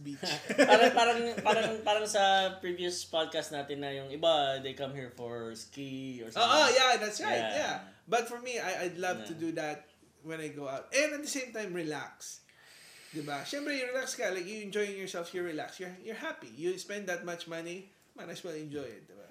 [0.00, 0.20] beach.
[0.56, 5.52] parang parang parang parang sa previous podcast natin na yung iba they come here for
[5.56, 6.44] ski or oh, something.
[6.44, 7.44] oh, yeah, that's right.
[7.52, 7.56] Yeah.
[7.56, 7.76] Yeah.
[8.06, 9.42] But for me, I I'd love to Yeah.
[9.42, 9.78] do that
[10.26, 10.90] when I go out.
[10.90, 12.42] And at the same time, relax.
[13.14, 13.46] Diba?
[13.46, 14.28] Siyempre, you relax ka.
[14.34, 15.78] Like, you enjoying yourself, you relax.
[15.78, 16.50] You're, you're happy.
[16.52, 17.88] You spend that much money,
[18.18, 19.06] might as well enjoy it.
[19.06, 19.30] Diba?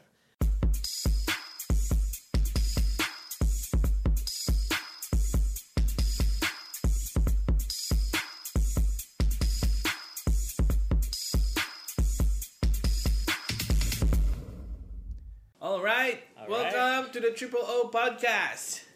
[17.35, 18.87] Triple O Podcast.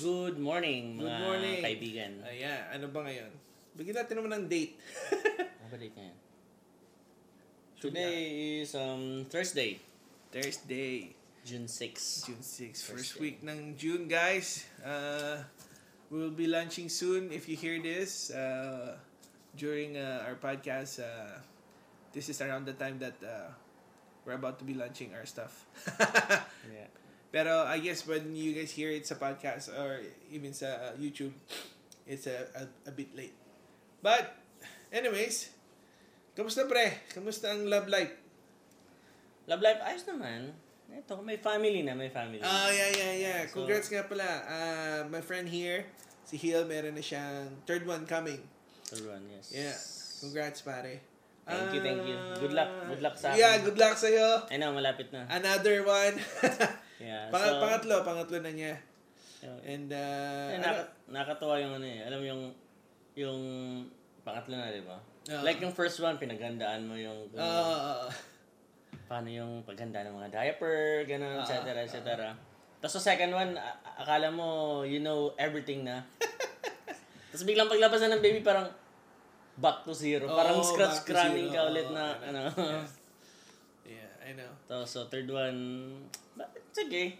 [0.00, 1.60] Good morning mga Good morning.
[1.60, 2.12] kaibigan.
[2.24, 3.28] Ayan, ano ba ngayon?
[3.76, 4.80] Bigyan natin naman ng date.
[5.60, 6.16] Ano ba date ngayon?
[7.76, 8.16] Today
[8.64, 9.76] is um Thursday,
[10.32, 11.12] Thursday,
[11.44, 12.32] June 6.
[12.32, 12.80] June 6.
[12.80, 14.64] First First week ng June, guys.
[14.80, 15.44] Uh,
[16.08, 17.28] we'll be launching soon.
[17.28, 18.96] If you hear this uh,
[19.52, 21.44] during uh, our podcast, uh,
[22.16, 23.52] this is around the time that uh,
[24.24, 25.68] we're about to be launching our stuff.
[26.72, 26.88] Yeah.
[27.32, 31.32] Pero I guess when you guys hear it sa podcast or even sa uh, YouTube,
[32.04, 33.32] it's a, a, a bit late.
[34.04, 34.36] But,
[34.92, 35.48] anyways,
[36.36, 36.92] kamusta pre?
[37.10, 38.12] Kamusta ang love life?
[39.48, 40.52] Love life ayos naman.
[40.92, 42.44] Ito, may family na, may family.
[42.44, 43.40] Ah, yeah, yeah, yeah.
[43.48, 44.28] So- Congrats nga pala.
[44.44, 45.88] Uh, my friend here,
[46.28, 48.44] si Hill, meron na siyang third one coming.
[48.92, 49.56] Everyone, yes.
[49.56, 49.72] Yeah.
[50.20, 51.00] Congrats, pare.
[51.48, 52.14] Thank you, thank you.
[52.38, 52.70] Good luck.
[52.92, 53.72] Good luck sa Yeah, akin.
[53.72, 54.46] good luck sa'yo.
[54.52, 55.24] I know, malapit na.
[55.32, 56.20] Another one.
[57.02, 57.26] Yeah.
[57.28, 58.74] Pang- so, pangatlo, pangatlo na niya.
[59.66, 62.06] And, uh, Eh, ano- naka- nakakatawa yung ano eh.
[62.06, 62.42] Alam mo yung
[63.12, 63.40] yung
[64.22, 64.96] pangatlo na, di ba?
[65.02, 65.42] Oo.
[65.42, 68.06] Like yung first one, pinaghandaan mo yung kung Ah,
[69.04, 71.58] paano yung paghanda ng mga diaper, gano'n, Ah, etc.
[71.76, 71.98] etc.
[72.78, 73.50] Tapos sa second one,
[73.94, 74.48] akala mo
[74.82, 76.06] you know everything na.
[77.30, 78.70] Tapos biglang paglabas na ng baby, parang
[79.54, 80.26] back to zero.
[80.26, 82.40] Oo, parang scratch cramming ka ulit na, ano.
[82.48, 82.78] ano.
[83.84, 84.48] yeah, I know.
[84.64, 85.58] Tapos so third one,
[86.78, 87.18] okay.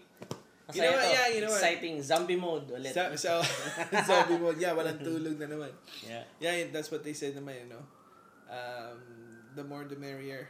[0.73, 1.11] You know what?
[1.11, 1.59] Yeah, you know what?
[1.61, 2.01] Exciting.
[2.01, 2.93] Zombie mode ulit.
[2.95, 3.31] So, so
[4.07, 4.57] zombie mode.
[4.57, 5.69] Yeah, walang tulog na naman.
[6.07, 6.23] yeah.
[6.39, 7.83] Yeah, that's what they said naman, you know.
[8.49, 8.97] Um,
[9.53, 10.49] the more the merrier.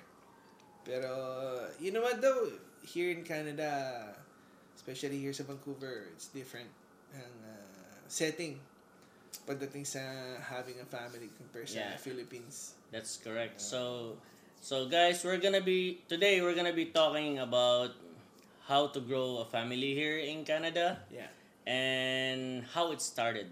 [0.85, 2.51] Pero, you know what though?
[2.83, 4.11] Here in Canada,
[4.75, 6.67] especially here sa Vancouver, it's different
[7.15, 8.59] ang uh, setting
[9.47, 9.99] pagdating sa
[10.43, 11.95] having a family compared sa Yeah.
[11.97, 12.75] Philippines.
[12.91, 13.59] That's correct.
[13.63, 14.15] So,
[14.59, 16.43] so guys, we're gonna be today.
[16.43, 17.95] We're gonna be talking about
[18.67, 21.27] how to grow a family here in Canada Yeah.
[21.67, 23.51] and how it started.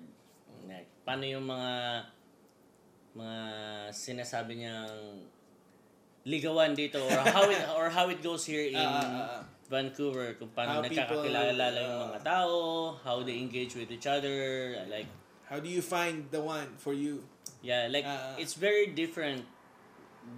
[0.68, 2.06] Like, paano yung mga
[3.12, 3.40] mga
[3.92, 5.28] sinasabi niyang
[6.24, 9.44] ligawan dito or how it or how it goes here in ah.
[9.72, 12.08] Vancouver kung paano nagkakakilala yung ah.
[12.12, 12.56] mga tao,
[13.04, 15.08] how they engage with each other, like
[15.52, 17.28] How do you find the one for you?
[17.60, 18.40] Yeah, like Ah.
[18.40, 19.44] it's very different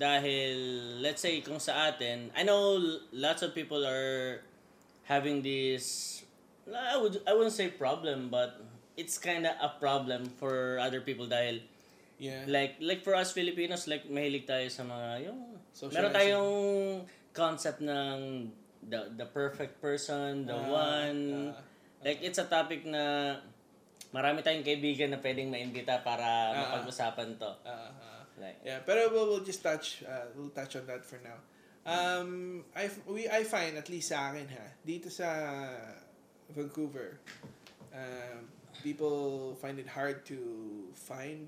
[0.02, 2.82] dahil let's say kung sa atin, I know
[3.14, 4.42] lots of people are
[5.04, 6.22] having this
[6.68, 8.60] I would I wouldn't say problem but
[8.96, 11.60] it's kind of a problem for other people dahil
[12.22, 12.46] Yeah.
[12.48, 15.40] like like for us Filipinos like mahilig tayo sa mga yung
[15.92, 16.52] meron tayong
[17.36, 18.48] concept ng
[18.86, 21.60] the the perfect person, the Ah, one ah.
[22.06, 23.36] like it's a topic na
[24.14, 27.50] marami tayong kaibigan na pwedeng maimbita para Ah, mapag-usapan to.
[27.66, 31.20] Uh, uh, Like, Yeah, pero we'll, we'll just touch uh, we'll touch on that for
[31.22, 31.38] now.
[31.86, 35.68] Um, I we I find at least sa akin ha dito sa
[36.56, 37.20] Vancouver,
[37.92, 38.48] um,
[38.84, 40.40] people find it hard to
[40.96, 41.44] find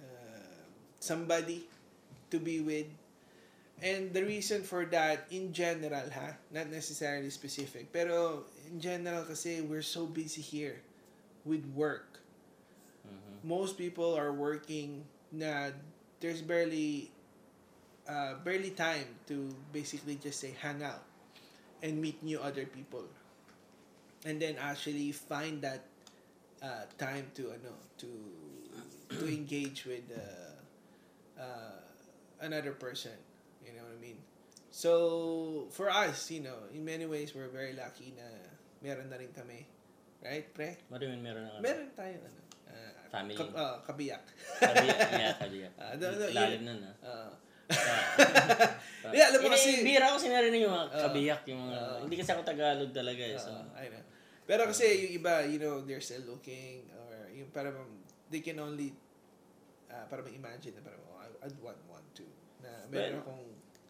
[0.00, 0.64] uh,
[1.00, 1.68] somebody
[2.32, 2.88] to be with.
[3.84, 9.60] And the reason for that, in general ha, not necessarily specific, pero in general kasi
[9.60, 10.80] we're so busy here
[11.44, 12.16] with work.
[13.06, 13.44] mhm.
[13.44, 15.70] most people are working na
[16.20, 17.10] there's barely
[18.08, 21.02] uh, barely time to basically just say hang out
[21.82, 23.04] and meet new other people
[24.24, 25.84] and then actually find that
[26.62, 28.08] uh, time to ano to
[29.12, 30.56] to engage with uh,
[31.40, 31.78] uh,
[32.40, 33.14] another person
[33.64, 34.18] you know what I mean
[34.70, 38.26] so for us you know in many ways we're very lucky na
[38.82, 39.64] meron na rin kami
[40.24, 41.60] right pre What do you mean meron na?
[41.60, 42.40] Meron tayo ano.
[42.72, 43.36] ah, Family.
[43.38, 44.24] kab- ah, kabiyak.
[44.58, 45.72] Kabiyak, yeah, kabiyak.
[45.78, 47.30] Ah, no, no, Lalim yun- nun, ah.
[47.70, 48.76] Ah.
[49.06, 49.12] Ah.
[49.14, 51.02] Yeah, alam mo Hindi, kasi- bira ko sinarinig yung mga Ah.
[51.06, 51.98] kabiyak, yung mga, Ah.
[52.02, 53.38] hindi kasi ako Tagalog talaga eh.
[53.38, 54.02] So, Ah, I know.
[54.46, 57.70] Pero kasi yung iba, you know, they're still looking or yung para
[58.26, 58.90] they can only
[59.86, 62.26] uh, para ma-imagine na parang oh, I- I'd want one too.
[62.58, 63.42] Na meron Well, akong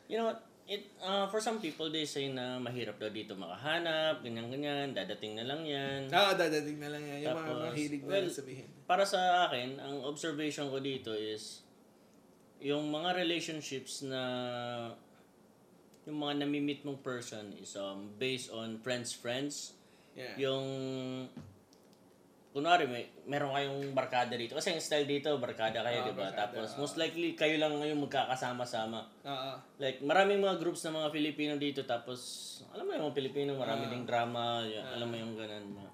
[0.06, 0.40] you know what?
[0.66, 5.46] It, uh, for some people, they say na mahirap daw dito makahanap, ganyan-ganyan, dadating na
[5.46, 6.10] lang yan.
[6.10, 7.18] ah, dadating na lang yan.
[7.22, 8.66] Yung mga Tapos, mahilig na well, lang sabihin.
[8.82, 11.62] Para sa akin, ang observation ko dito is,
[12.66, 14.22] yung mga relationships na
[16.02, 19.78] yung mga nami-meet mong person is um, based on friends friends.
[20.16, 20.48] Yeah.
[20.48, 20.64] yung
[22.56, 24.56] kunwari may meron kayong barkada dito.
[24.56, 26.32] Kasi yung style dito barkada kayo Ah, di ba?
[26.32, 26.80] tapos ah.
[26.80, 29.04] most likely kayo lang ngayon magkakasama-sama.
[29.28, 29.52] Oo.
[29.76, 32.18] like maraming mga groups ng mga Filipino dito tapos
[32.72, 33.90] alam mo yung mga Pilipino marami Ah.
[33.92, 35.84] ding drama yun, alam mo yung ganun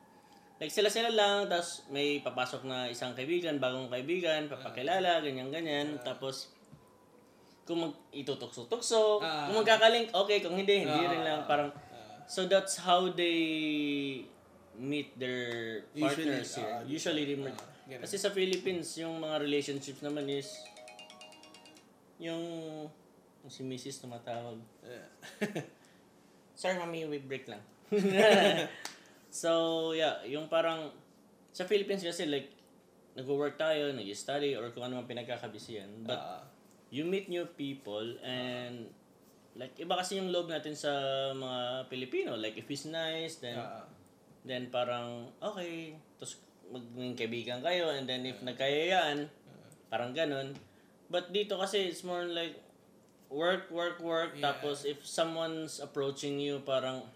[0.62, 5.98] like sila sila lang tapos may papasok na isang kaibigan bagong kaibigan papakilala ganyan ganyan.
[5.98, 6.51] Tapos
[7.62, 9.46] kung mag itutukso-tukso Ah.
[9.46, 11.10] kung magkakalink okay kung hindi hindi Ah.
[11.10, 12.22] rin lang parang Ah.
[12.26, 13.38] so that's how they
[14.74, 18.02] meet their Usually, partners here ah, usually they meet ah, ganun.
[18.02, 20.48] kasi sa Philippines yung mga relationships naman is
[22.18, 22.42] yung
[23.44, 24.00] si Mrs.
[24.00, 25.06] tumatawag Yeah.
[26.54, 27.58] Sorry, mami, we break lang.
[29.32, 29.50] so,
[29.92, 30.92] yeah, yung parang,
[31.50, 32.52] sa Philippines kasi, like,
[33.14, 35.88] nag-work tayo, nag-study, or kung ano man pinagkakabisihan.
[36.04, 36.44] But, Ah.
[36.92, 38.84] You meet new people, and,
[39.56, 40.92] like, iba kasi yung loob natin sa
[41.32, 42.36] mga Pilipino.
[42.36, 43.88] Like, if he's nice, then, Ah.
[44.44, 46.36] then parang, okay, tapos
[46.68, 49.24] maging kaibigan kayo, and then if nagkayayaan,
[49.88, 50.52] parang ganun.
[51.08, 52.60] But dito kasi, it's more like,
[53.32, 54.52] work, work, work, Yeah.
[54.52, 57.08] tapos if someone's approaching you, parang,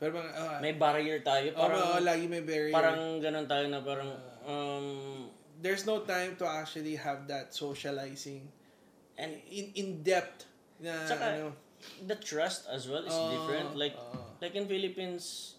[0.00, 2.74] Pero mga, ah, may barrier tayo, oh, parang, oo, lagi may barrier.
[2.74, 4.10] parang ganun tayo na parang,
[4.42, 4.86] um,
[5.60, 8.48] There's no time to actually have that socializing
[9.20, 10.48] and in in depth
[10.80, 11.52] na Tsaka, ano.
[12.08, 13.76] the trust as well is Oo, different.
[13.76, 14.40] Like, oo.
[14.40, 15.54] like in Philippines,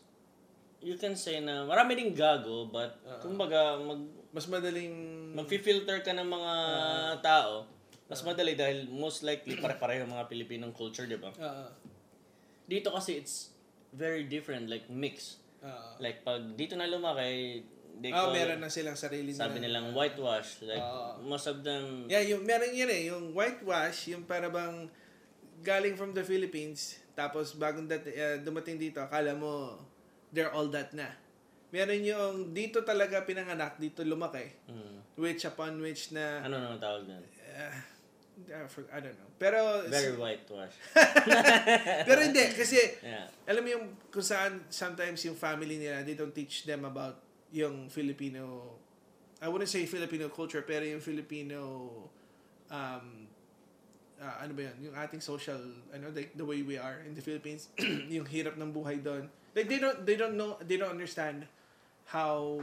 [0.82, 4.02] you can say na marami ding gago, but kumbaga, mag,
[4.34, 4.94] mas madaling
[5.32, 6.54] mag-filter ka ng mga
[7.22, 7.70] tao,
[8.10, 11.30] mas madali dahil most likely pare-pareho mga Pilipinong culture, di ba?
[11.38, 11.70] ah
[12.66, 13.54] Dito kasi it's
[13.94, 15.38] very different, like mix.
[15.62, 17.62] ah Like pag dito na lumaki,
[18.02, 19.80] they call, meron na silang sarili sabi nila.
[19.80, 20.60] nilang whitewash.
[20.62, 21.22] Like Oo.
[21.24, 24.90] most of them, Yeah, yung meron yun eh, yung whitewash, yung para bang
[25.62, 29.78] galing from the Philippines, tapos bagong dat- eh, dumating dito, akala mo
[30.30, 31.06] they're all that na.
[31.70, 37.06] Meron yung dito talaga pinanganak, dito lumaki, mm, which upon which na ano nang tawag
[37.06, 37.22] nun?
[37.22, 37.76] uh,
[38.42, 39.30] I for- I don't know.
[39.38, 40.74] Pero Very whitewash.
[42.08, 43.30] pero hindi kasi Yeah.
[43.46, 47.22] alam mo yung kung saan sometimes yung family nila they don't teach them about
[47.52, 48.76] yung Filipino
[49.42, 51.60] I wouldn't say Filipino culture pero yung Filipino
[52.72, 53.06] um
[54.22, 55.60] ah, ano ba yun yung ating social
[55.92, 57.68] ano like the way we are in the Philippines
[58.16, 59.28] yung hirap ng buhay doon
[59.58, 61.44] like they don't they don't know they don't understand
[62.08, 62.60] how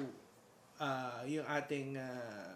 [0.80, 2.54] uh, yung ating uh,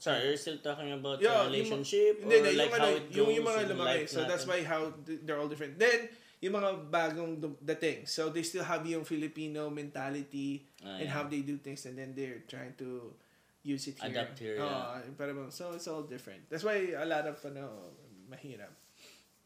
[0.00, 2.96] Sorry, you're still talking about Yeah, yung- relationship Hindi, or hindi, like yung, how ano,
[2.96, 3.84] it goes yung, yung mga lumaki.
[3.84, 5.76] life So that's why how th- they're all different.
[5.76, 6.08] Then,
[6.40, 8.08] yung mga bagong dating.
[8.08, 11.12] So they still have yung Filipino mentality Ah, and yeah.
[11.12, 13.12] how they do things and then they're trying to
[13.60, 14.08] use it here.
[14.08, 16.48] Adapt here, Oo, parang, so it's all different.
[16.48, 17.92] That's why a lot of ano,
[18.32, 18.72] mahirap.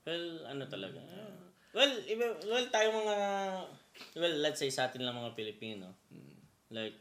[0.06, 1.02] Well, ano talaga.
[1.74, 3.16] Well, iba, well, tayo mga,
[4.14, 5.98] well, let's say sa atin lang mga Pilipino.
[6.14, 6.38] Hmm.
[6.70, 6.94] Like,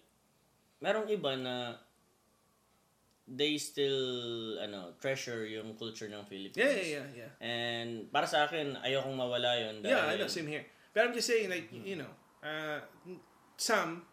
[0.82, 1.78] merong iba na
[3.28, 6.60] they still, ano, treasure yung culture ng Philippines.
[6.60, 7.32] Yeah, yeah, yeah, yeah.
[7.40, 9.80] And para sa akin, ayokong mawala yun.
[9.80, 10.68] Dahil, Yeah, I know, same here.
[10.92, 12.12] But I'm just saying, like, you know,
[12.44, 12.84] uh,
[13.56, 14.04] some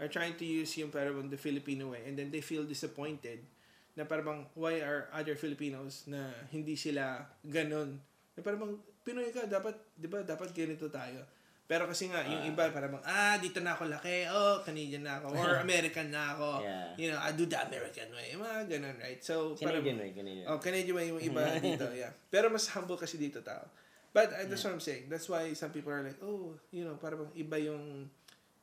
[0.00, 3.44] are trying to use yung parang the Filipino way and then they feel disappointed
[3.92, 8.00] na parang why are other Filipinos na hindi sila ganun.
[8.32, 11.24] Na parang Pinoy ka, dapat, di ba, dapat ganito tayo.
[11.70, 15.38] Pero kasi nga, yung iba parang, ah, dito na ako laki, oh, Canadian na ako,
[15.38, 16.66] or American na ako.
[16.66, 16.86] Yeah.
[16.98, 18.34] You know, I do the American way.
[18.34, 19.22] Mga ganun, right?
[19.22, 20.46] So, parang, Canadian way, Canadian.
[20.50, 22.10] Oh, Canadian way yung iba dito, yeah.
[22.26, 23.62] Pero mas humble kasi dito tao.
[24.10, 25.06] But uh, that's what I'm saying.
[25.06, 28.10] That's why some people are like, oh, you know, parang iba yung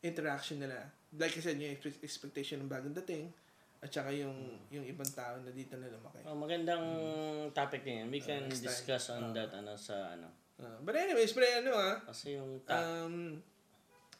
[0.03, 0.75] interaction nila.
[1.15, 3.31] Like I said, yung expe- expectation ng bagong dating,
[3.79, 4.35] at saka yung
[4.67, 6.19] yung ibang tao na dito na lumaki.
[6.27, 6.83] Oh, magandang
[7.53, 8.09] topic din.
[8.11, 8.51] We can Hmm.
[8.51, 8.67] next time.
[8.67, 10.27] discuss on that ano sa ano.
[10.57, 13.37] Uh, but anyways, pero ano ah, Kasi yung um,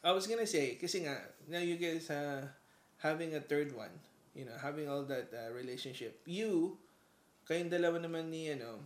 [0.05, 1.17] I was gonna say, kasi nga,
[1.49, 2.45] now you guys uh,
[3.01, 3.91] having a third one,
[4.37, 6.77] you know, having all that uh, relationship, you,
[7.49, 8.85] kayong dalawa naman ni, ano,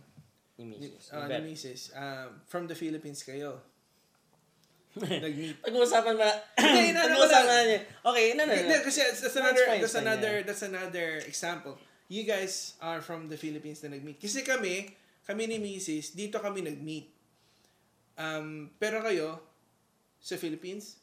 [0.56, 1.12] ni ni, Mrs.
[1.12, 1.82] uh, Ni Mrs.
[1.92, 3.60] Um, from the Philippines kayo.
[4.96, 5.56] Nag-meet.
[5.64, 6.28] Pag-uusapan ba?
[6.56, 7.64] Hindi, inaano ko Pag-uusapan lang.
[7.68, 7.80] niya.
[8.04, 8.76] Okay, no, no, no.
[8.84, 10.44] Kasi that's, that's No, another, fine, that's another, yeah.
[10.44, 11.74] that's another example.
[12.12, 14.20] You guys are from the Philippines na nag-meet.
[14.20, 14.92] Kasi kami,
[15.24, 17.08] kami ni Mrs., dito kami nag-meet.
[18.18, 19.40] Um, pero kayo,
[20.20, 20.96] sa Philippines?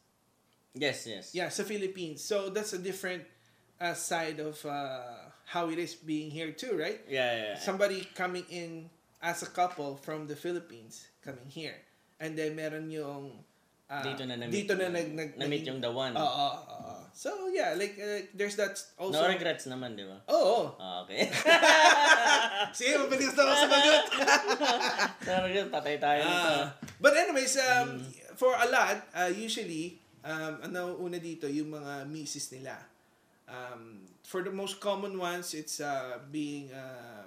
[0.73, 1.35] Yes, yes.
[1.35, 2.23] Yeah, sa Philippines.
[2.23, 3.25] So, that's a different
[3.81, 7.01] uh, side of uh, how it is being here too, right?
[7.07, 7.59] Yeah, yeah, yeah.
[7.59, 8.89] somebody coming in
[9.21, 11.75] as a couple from the Philippines coming here.
[12.19, 13.43] And then meron yung
[13.89, 14.53] ah, Dito na na-meet.
[14.53, 16.13] dito na nag, nag Na-meet yung the one.
[16.13, 16.93] Oo, oo, oo.
[17.11, 19.19] So, yeah, like, uh, there's that also...
[19.19, 20.23] no regrets naman, di ba?
[20.31, 20.71] Oo.
[20.79, 21.27] Ah, okay.
[22.77, 24.03] Sige, mabilis na ako sumagot.
[25.27, 26.53] no regrets, patay tayo nito.
[26.55, 26.63] Ah,
[27.01, 27.99] but anyways, um,
[28.39, 32.77] for a lot, uh, usually, um, ano una dito, yung mga misis nila.
[33.49, 37.25] Um, for the most common ones, it's uh, being uh,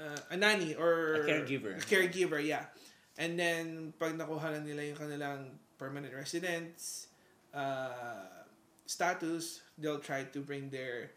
[0.00, 1.76] uh, a nanny or A caregiver.
[1.76, 2.72] A caregiver, yeah.
[3.18, 7.10] And then, pag nakuha na nila yung kanilang permanent residence
[7.50, 8.46] uh,
[8.86, 11.10] status, they'll try to bring their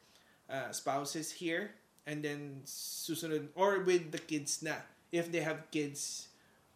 [0.49, 4.81] uh, spouses here and then susunod or with the kids na
[5.13, 6.27] if they have kids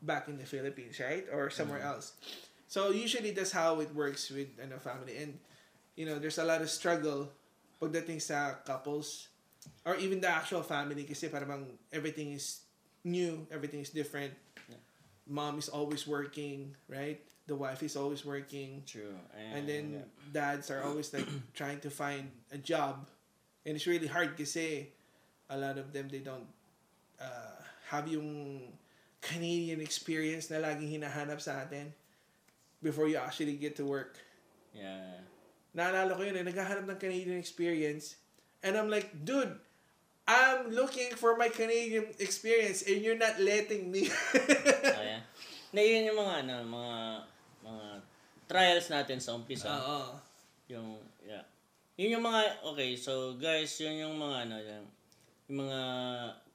[0.01, 1.25] back in the Philippines, right?
[1.33, 2.13] Or somewhere else.
[2.67, 5.39] So usually that's how it works with ano family and
[5.95, 7.31] you know, there's a lot of struggle
[7.81, 9.27] pagdating sa couples
[9.83, 12.61] or even the actual family kasi parang everything is
[13.03, 14.33] new, everything is different.
[15.27, 17.19] Mom is always working, right?
[17.47, 18.83] The wife is always working.
[18.85, 19.17] True.
[19.53, 20.03] And then
[20.33, 23.09] dads are always like trying to find a job.
[23.65, 24.89] And it's really hard kasi
[25.49, 26.47] a lot of them they don't
[27.21, 27.57] uh,
[27.89, 28.61] have yung
[29.21, 31.89] Canadian experience na laging hinahanap sa atin
[32.81, 34.21] before you actually get to work.
[34.73, 35.25] Yeah.
[35.73, 38.21] Naalala ko yun eh, naghahanap ng Canadian experience.
[38.61, 39.57] And I'm like, dude,
[40.27, 44.09] I'm looking for my Canadian experience and you're not letting me.
[44.85, 45.14] Oh, yeah.
[45.75, 46.95] Na yun yung mga, ano, mga,
[47.67, 47.85] mga
[48.47, 49.67] trials natin sa umpisa.
[49.67, 50.15] Oo.
[50.71, 50.95] Yung,
[51.27, 51.43] yeah.
[51.99, 54.85] Yun yung mga, okay, so guys, yun yung mga, ano, yung,
[55.51, 55.79] yung mga,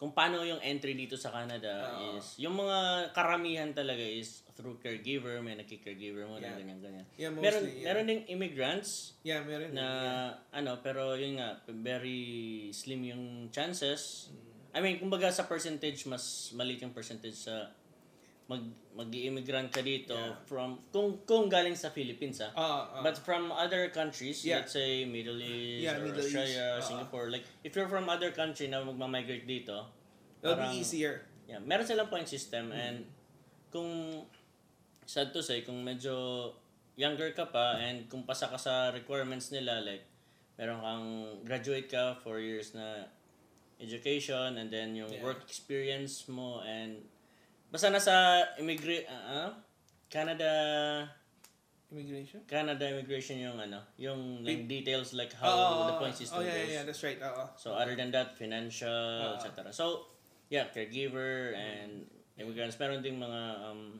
[0.01, 2.17] kung paano yung entry dito sa Canada Oo.
[2.17, 6.57] is, yung mga karamihan talaga is through caregiver, may nagki-caregiver mo Yeah.
[6.57, 7.07] ganyan, ganyan.
[7.17, 7.85] Yeah, mostly, meron, yeah.
[7.85, 9.73] meron ding immigrants yeah, meron.
[9.73, 10.29] na, yeah.
[10.57, 14.33] ano, pero yun nga, very slim yung chances.
[14.33, 14.49] Mm.
[14.71, 17.73] I mean, kumbaga sa percentage, mas maliit yung percentage sa
[18.51, 20.35] mag mag-immigrant ka dito Yeah.
[20.45, 22.51] from kung kung galing sa Philippines ah.
[22.53, 23.03] Ah, ah.
[23.07, 24.61] But from other countries, Yeah.
[24.67, 26.35] let's say Middle East Yeah, or Middle East.
[26.35, 26.83] Australia, Ah.
[26.83, 29.87] Singapore, like if you're from other country na magma-migrate dito,
[30.43, 31.31] It'll parang- be easier.
[31.47, 32.83] yeah, meron silang point system Mm.
[32.83, 32.97] and
[33.71, 34.27] kung
[35.07, 36.51] sad to say, kung medyo
[36.99, 40.05] younger ka pa and kung pasa ka sa requirements nila like
[40.59, 41.07] meron kang
[41.47, 43.07] graduate ka four years na
[43.81, 45.25] education and then yung Yeah.
[45.25, 47.01] work experience mo and
[47.71, 48.15] basta nasa
[48.59, 49.55] immigrate ah,
[50.09, 50.51] Canada
[51.91, 52.47] Immigration?
[52.47, 56.55] Canada immigration yung ano yung yung details like how Oh, the point system oh, yeah,
[56.55, 57.19] goes yeah, yeah, that's right.
[57.19, 57.45] Oo.
[57.59, 59.35] so other than that, financial, Ah.
[59.35, 59.75] etc.
[59.75, 60.07] So,
[60.47, 62.07] yeah, caregiver and
[62.39, 62.79] immigrants.
[62.79, 63.99] Meron ding mga um,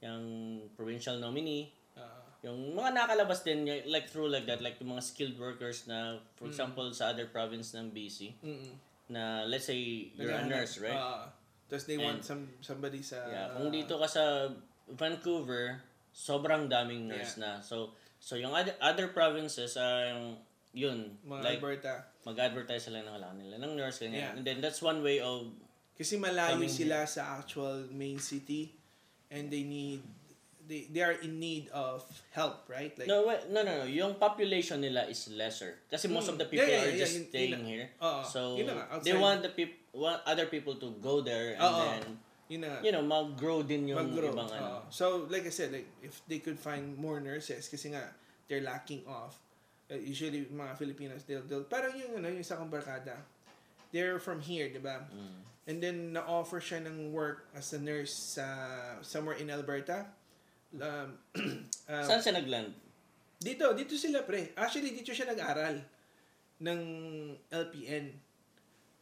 [0.00, 0.24] yung
[0.72, 1.68] provincial nominee.
[1.92, 2.24] Ah.
[2.40, 6.48] Yung mga nakalabas din, like through like that, like yung mga skilled workers na, for
[6.48, 6.56] Mm.
[6.56, 8.72] example, sa other province ng BC, Mm-mm.
[9.12, 9.76] na let's say
[10.16, 10.48] you're a Naghahanap.
[10.48, 10.96] nurse, right?
[10.96, 11.28] Ah.
[11.72, 13.16] Tapos they want And- some somebody sa...
[13.24, 14.52] yeah, kung dito ka sa
[14.92, 15.80] Vancouver,
[16.12, 17.64] sobrang daming nurse na.
[17.64, 20.36] So, so yung other, other provinces, um,
[20.76, 21.94] yun, Mga like, Alberta.
[22.28, 24.20] mag-advertise sila ng kailangan nila ng nurse, ganyan.
[24.20, 24.36] Yeah.
[24.36, 25.48] And then that's one way of
[25.92, 28.72] Kasi malayo sila sa actual main city
[29.28, 30.00] and they need
[30.62, 32.00] they they are in need of
[32.32, 32.90] help, right?
[32.96, 33.86] Like No, wait, no, no, no.
[33.86, 35.78] Yung population nila is lesser.
[35.88, 36.32] Kasi most Mm.
[36.32, 37.86] of the people Yeah, yeah, are yeah, just yun- yun staying na- here.
[37.98, 41.62] Oo, so, yun na they want the people, want other people to go there and
[41.62, 41.78] Oo.
[41.84, 42.02] then,
[42.48, 44.32] yun na you know, mag-grow din yung mag-grow.
[44.32, 44.88] ibang ano.
[44.88, 48.12] so like I said, like if they could find more nurses kasi nga
[48.48, 49.36] they're lacking of
[49.92, 53.20] uh, usually mga Filipinos they'll, they'll parang yung ano yung isa kong barkada.
[53.92, 55.04] They're from here, 'di ba?
[55.12, 55.52] Mm.
[55.62, 58.44] And then na-offer siya ng work as a nurse sa
[59.04, 60.10] somewhere in Alberta.
[60.74, 61.20] Um,
[61.92, 62.74] uh, Saan siya nag-land?
[63.38, 64.50] Dito, dito sila pre.
[64.58, 65.78] Actually, dito siya nag-aral
[66.62, 66.80] ng
[67.50, 68.06] LPN.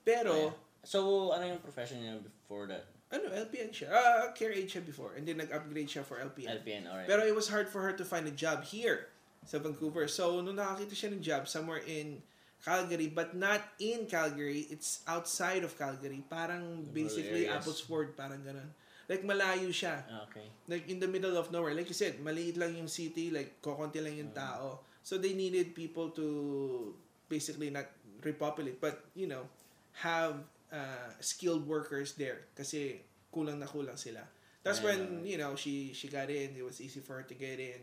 [0.04, 0.52] Pero,
[0.82, 2.88] So, ano yung profession niya before that?
[3.10, 3.90] ano, LPN siya.
[3.90, 5.18] Ah, care aid siya before.
[5.18, 6.62] And then nag-upgrade siya for LPN.
[6.62, 7.10] LPN, alright.
[7.10, 9.10] Pero it was hard for her to find a job here
[9.42, 10.06] sa Vancouver.
[10.06, 12.22] So, nung nakakita siya ng job somewhere in
[12.62, 16.22] Calgary, but not in Calgary, it's outside of Calgary.
[16.30, 17.50] Parang basically.
[17.50, 18.70] Abbotsford, parang ganun.
[19.10, 20.06] Like, malayo siya.
[20.06, 20.46] Ah, okay.
[20.70, 21.74] like in the middle of nowhere.
[21.74, 24.86] Like you said, maliit lang yung city, like kokonti lang yung tao.
[25.02, 26.94] So they needed people to
[27.26, 27.90] basically not
[28.22, 29.50] repopulate, but you know,
[29.98, 30.38] have
[30.72, 34.22] uh, skilled workers there kasi kulang na kulang sila.
[34.60, 37.56] That's when, you know, she she got in, it was easy for her to get
[37.56, 37.80] in.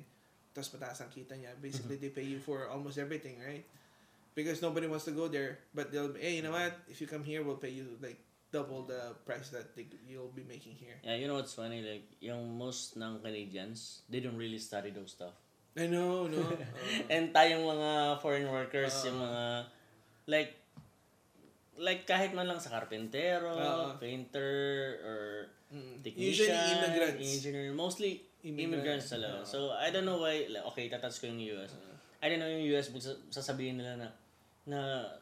[0.53, 1.57] Tapos mataas ang kita niya.
[1.57, 3.65] Basically, they pay you for almost everything, right?
[4.37, 6.77] Because nobody wants to go there, but they'll, hey, you know what?
[6.85, 8.21] If you come here, we'll pay you like
[8.53, 11.01] double the price that they, you'll be making here.
[11.01, 11.81] Yeah, you know what's funny?
[11.81, 15.33] Like, yung most ng Canadians, they don't really study those stuff.
[15.77, 16.41] I know, no?
[16.41, 16.57] Uh,
[17.13, 19.07] And tayong mga foreign workers, Oo.
[19.09, 19.43] yung mga,
[20.25, 20.51] like,
[21.77, 23.97] like kahit man lang sa karpentero, Oo.
[24.01, 24.53] painter,
[25.05, 25.21] or
[26.01, 27.21] technician, Usually immigrants.
[27.21, 29.45] engineer, mostly immigrants talaga.
[29.45, 31.73] So, I don't know why, like, okay, tatats ko yung US.
[32.21, 32.89] I don't know yung US,
[33.29, 34.07] sasabihin nila na,
[34.67, 34.79] na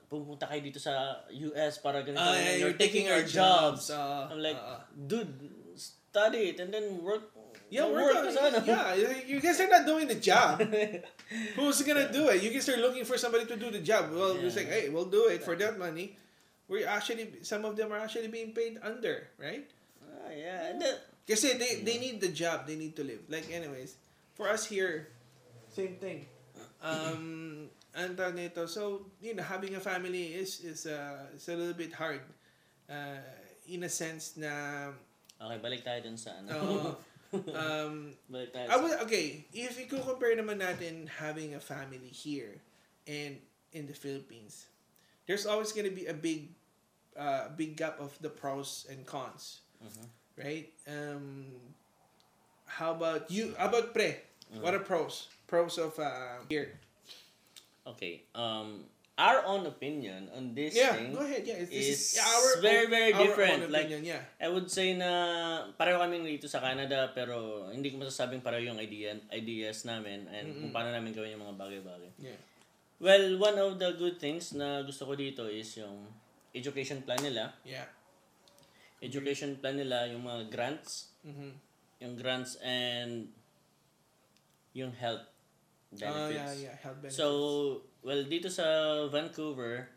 [0.10, 2.24] pupunta kayo dito sa US para ganito.
[2.24, 3.92] And yeah, you're taking our jobs.
[3.92, 4.82] Ah, I'm like, ah.
[4.96, 5.30] dude,
[5.76, 7.30] study it and then work.
[7.68, 8.62] Yeah, work work on ano.
[8.62, 8.94] Yeah,
[9.26, 10.62] you guys are not doing the job.
[11.58, 12.46] Who's gonna do it?
[12.46, 14.14] You guys are looking for somebody to do the job.
[14.14, 16.14] Well, it's like, hey, we'll do it for that money.
[16.68, 19.70] We're actually, some of them are actually being paid under, right?
[20.02, 20.74] Ah, yeah.
[20.74, 20.96] And then,
[21.26, 22.70] Kasi they, they need the job.
[22.70, 23.26] They need to live.
[23.28, 23.98] Like, anyways,
[24.38, 25.10] for us here,
[25.74, 26.30] same thing.
[26.86, 31.74] Um, tawag nito, so, you know, having a family is, is, uh, is a little
[31.74, 32.22] bit hard.
[32.86, 33.26] Uh,
[33.66, 34.94] in a sense na,
[35.42, 36.54] okay, balik tayo dun sa ano.
[36.54, 37.34] uh,
[37.66, 42.62] um, balik tayo I would, okay, if you compare naman natin having a family here
[43.10, 43.42] and
[43.74, 44.70] in the Philippines,
[45.26, 46.50] there's always going to be a big,
[47.14, 50.06] uh, big gap of the pros and cons, Mhm.
[50.38, 50.68] right?
[50.86, 51.52] Um,
[52.68, 53.54] how about you?
[53.58, 54.18] How about pre?
[54.62, 55.28] What are pros?
[55.48, 56.78] Pros of uh, here?
[57.86, 58.26] Okay.
[58.34, 61.48] Um, our own opinion on this Yeah, thing go ahead.
[61.48, 63.64] Yeah, is is our very, own- very our different.
[63.64, 64.20] own Like, yeah.
[64.42, 65.10] I would say na
[65.80, 70.52] pareho kami dito sa Canada pero hindi ko masasabing pareho yung idea, ideas namin and
[70.60, 72.12] kung paano namin gawin yung mga bagay-bagay.
[72.20, 72.36] Yeah.
[72.98, 76.08] Well, one of the good things na gusto ko dito is yung
[76.56, 77.52] education plan nila.
[77.68, 77.86] Yeah.
[79.04, 81.52] Education plan nila, yung mga grants, Mm-hmm.
[82.00, 83.34] yung grants and
[84.78, 85.26] yung health
[85.92, 86.36] Oh benefits.
[86.38, 86.76] yeah, yeah.
[86.78, 87.18] Health benefits.
[87.18, 87.26] So,
[88.04, 88.64] well, dito sa
[89.10, 89.90] Vancouver,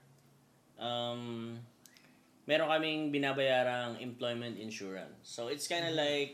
[0.80, 1.54] um,
[2.46, 5.20] meron kaming binabayarang employment insurance.
[5.22, 6.02] So, it's kind of Mm-hmm.
[6.02, 6.32] like,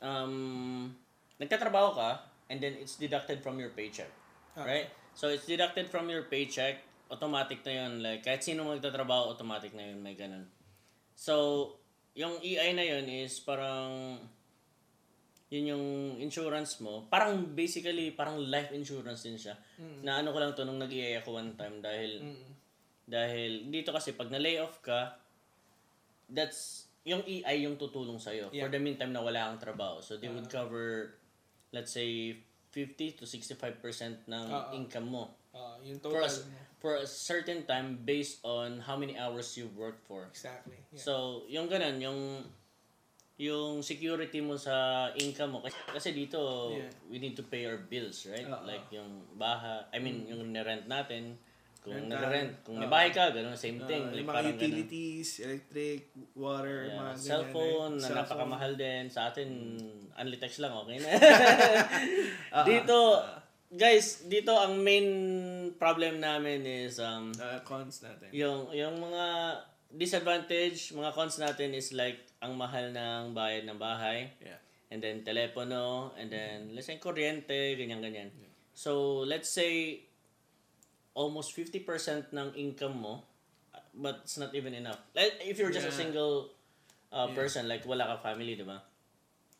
[0.00, 0.94] um,
[1.36, 2.10] nagtatrabaho ka,
[2.48, 4.10] and then it's deducted from your paycheck.
[4.56, 4.64] Ah.
[4.64, 4.88] Right?
[5.18, 6.78] So, it's deducted from your paycheck,
[7.10, 7.98] automatic na yun.
[7.98, 10.46] Like, kahit sino magtatrabaho, automatic na yun, may ganun.
[11.18, 11.74] So,
[12.14, 14.14] yung EI na yun is parang,
[15.50, 15.86] yun yung
[16.22, 17.10] insurance mo.
[17.10, 19.58] Parang basically, parang life insurance din siya.
[20.06, 22.50] Na ano ko lang to nung nag-EI ako one time dahil, Mm.
[23.10, 25.18] dahil dito kasi pag na-lay off ka,
[26.30, 28.54] that's, yung EI yung tutulong sa'yo.
[28.54, 28.70] For Yeah.
[28.70, 29.98] the meantime na wala kang trabaho.
[29.98, 31.18] So, they would cover,
[31.74, 32.38] let's say,
[32.70, 34.70] 50 to 65% ng ah.
[34.76, 35.24] income mo.
[35.54, 36.28] Uh, yung For total.
[36.28, 40.28] a, for a certain time based on how many hours you worked for.
[40.30, 40.78] Exactly.
[40.92, 41.00] Yeah.
[41.02, 42.44] So, yung ganun, yung
[43.38, 46.90] yung security mo sa income mo kasi, kasi dito Yeah.
[47.06, 48.46] we need to pay our bills, right?
[48.50, 48.66] Oo.
[48.66, 51.38] Like yung baha, I mean yung rent natin,
[51.88, 52.20] kung Rental.
[52.20, 54.02] nag-rent, kung may bahay ka, ganun same thing.
[54.02, 54.60] Uh, like yung mga parang ganun.
[54.60, 56.00] utilities, electric,
[56.34, 57.56] water, Yeah, mga ganyan, cellphone
[57.90, 57.96] eh.
[57.96, 58.18] na Cellphone.
[58.22, 59.48] napakamahal din sa atin,
[60.14, 61.08] only text lang okay na.
[62.50, 62.96] Ah, dito
[63.70, 65.06] guys, dito ang main
[65.74, 68.28] problem namin is um Uh, cons natin.
[68.30, 69.24] yung yung mga
[69.90, 74.30] disadvantage, mga cons natin is like ang mahal ng bayad ng bahay.
[74.38, 74.60] Yeah.
[74.88, 78.32] And then telepono, and then let's say kuryente, ganyan ganyan.
[78.72, 80.06] So, let's say
[81.18, 83.26] almost 50% ng income mo
[83.98, 85.02] but it's not even enough.
[85.18, 86.02] Like if you're just a Yeah.
[86.06, 86.54] single
[87.10, 87.34] uh, Yeah.
[87.34, 88.78] person like wala ka family, 'di ba?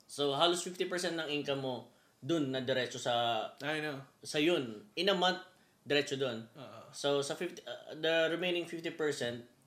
[0.09, 1.75] So, halos 50% ng income mo
[2.19, 3.99] dun na diretso sa I know.
[4.25, 4.89] sa yun.
[4.97, 5.43] In a month,
[5.85, 6.47] diretso dun.
[6.57, 8.97] Uh, So, sa 50, uh, the remaining 50%,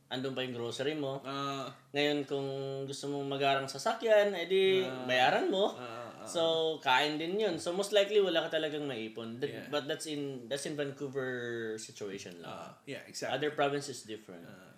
[0.09, 1.21] andun pa yung grocery mo.
[1.21, 2.47] uh, Ngayon, kung
[2.89, 5.77] gusto mong magarang sasakyan, edi bayaran mo.
[5.77, 6.00] uh,
[6.31, 6.41] So,
[6.79, 7.55] kain din yun.
[7.55, 9.37] So, most likely, wala ka talagang maipon.
[9.37, 9.67] That- Yeah.
[9.67, 11.29] But that's in that's in Vancouver
[11.75, 12.49] situation lang.
[12.49, 13.35] uh, yeah, exactly.
[13.35, 14.43] Other provinces different.
[14.43, 14.71] Uh,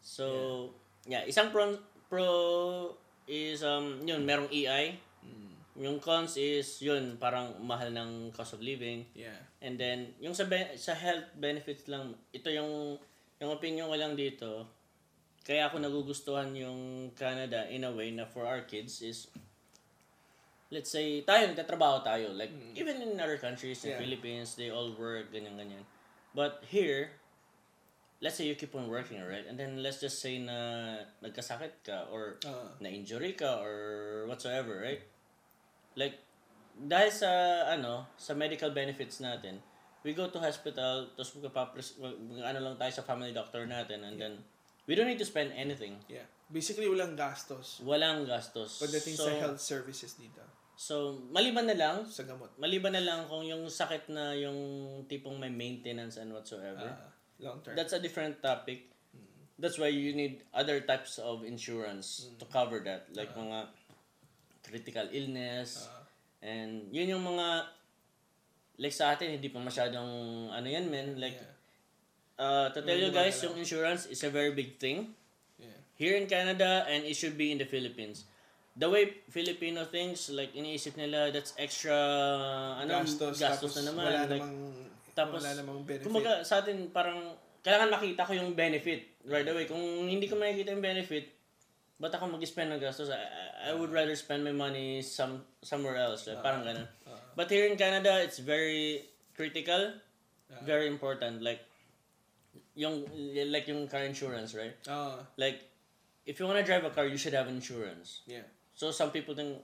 [0.00, 0.26] So,
[1.04, 1.76] yeah, isang pro,
[2.08, 2.28] pro
[3.26, 4.96] is, um, yun, merong EI.
[5.20, 9.04] mm, Yung cons is, yun, parang mahal ng cost of living.
[9.12, 9.36] yeah.
[9.60, 12.96] And then, yung sa, be- sa health benefits lang, ito yung,
[13.36, 14.64] yung opinion ko lang dito,
[15.40, 16.80] kaya ako nagugustuhan yung
[17.12, 19.28] Canada in a way na for our kids is,
[20.70, 22.30] let's say, tayo, nagtatrabaho tayo.
[22.30, 24.00] Like, even in other countries, in Yeah.
[24.00, 25.82] Philippines, they all work, ganyan-ganyan.
[26.30, 27.18] But here,
[28.22, 29.42] let's say you keep on working, right?
[29.42, 33.74] And then let's just say na nagkasakit ka or Uh, na-injury ka or
[34.30, 35.02] whatsoever, right?
[35.98, 36.22] Like,
[36.78, 37.30] dahil sa,
[37.66, 39.58] ano, sa medical benefits natin,
[40.06, 44.06] we go to hospital, tapos magpapres- mag, mag- ano lang tayo sa family doctor natin,
[44.06, 44.34] and then,
[44.86, 45.98] we don't need to spend anything.
[46.06, 46.24] yeah.
[46.50, 48.82] Basically, walang gastos Walang gastos.
[48.82, 50.42] pagdating so, sa health services dito.
[50.80, 52.56] So, maliban na lang, Sa gamot.
[52.56, 54.56] maliban na lang kung yung sakit na yung
[55.04, 56.88] tipong may maintenance and whatsoever.
[56.88, 57.76] Uh, long term.
[57.76, 58.88] That's a different topic.
[59.60, 63.12] That's why you need other types of insurance to cover that.
[63.12, 63.68] Like mga
[64.64, 65.84] critical illness.
[65.84, 67.68] Uh, and yun yung mga
[68.80, 71.20] like sa atin, hindi pa masyadong ano yan, men.
[71.20, 72.40] Like, yeah.
[72.40, 75.12] uh, to tell you guys, yung insurance is a very big thing
[75.60, 75.76] Yeah.
[76.00, 78.24] here in Canada and it should be in the Philippines.
[78.76, 81.94] The way Filipino thinks, like, iniisip nila, that's extra,
[82.78, 84.04] ano, gastos, gastos, na naman.
[84.06, 84.56] wala like, namang,
[85.14, 86.06] tapos, wala namang benefit.
[86.06, 89.66] Kumbaga, sa atin, parang, kailangan makita ko yung benefit right away.
[89.68, 91.28] Kung hindi ko makikita yung benefit,
[92.00, 93.12] ba't ako mag-spend ng gastos?
[93.12, 93.20] I,
[93.68, 96.24] I- would rather spend my money some somewhere else.
[96.24, 96.88] Like, parang ganun.
[97.36, 99.04] But here in Canada, it's very
[99.36, 99.92] critical,
[100.64, 101.44] very important.
[101.44, 101.60] Like,
[102.72, 103.04] yung,
[103.52, 104.72] like yung car insurance, right?
[104.88, 105.68] Oo, Like,
[106.24, 108.24] if you wanna drive a car, you should have insurance.
[108.24, 108.48] yeah.
[108.80, 109.60] So, some people think,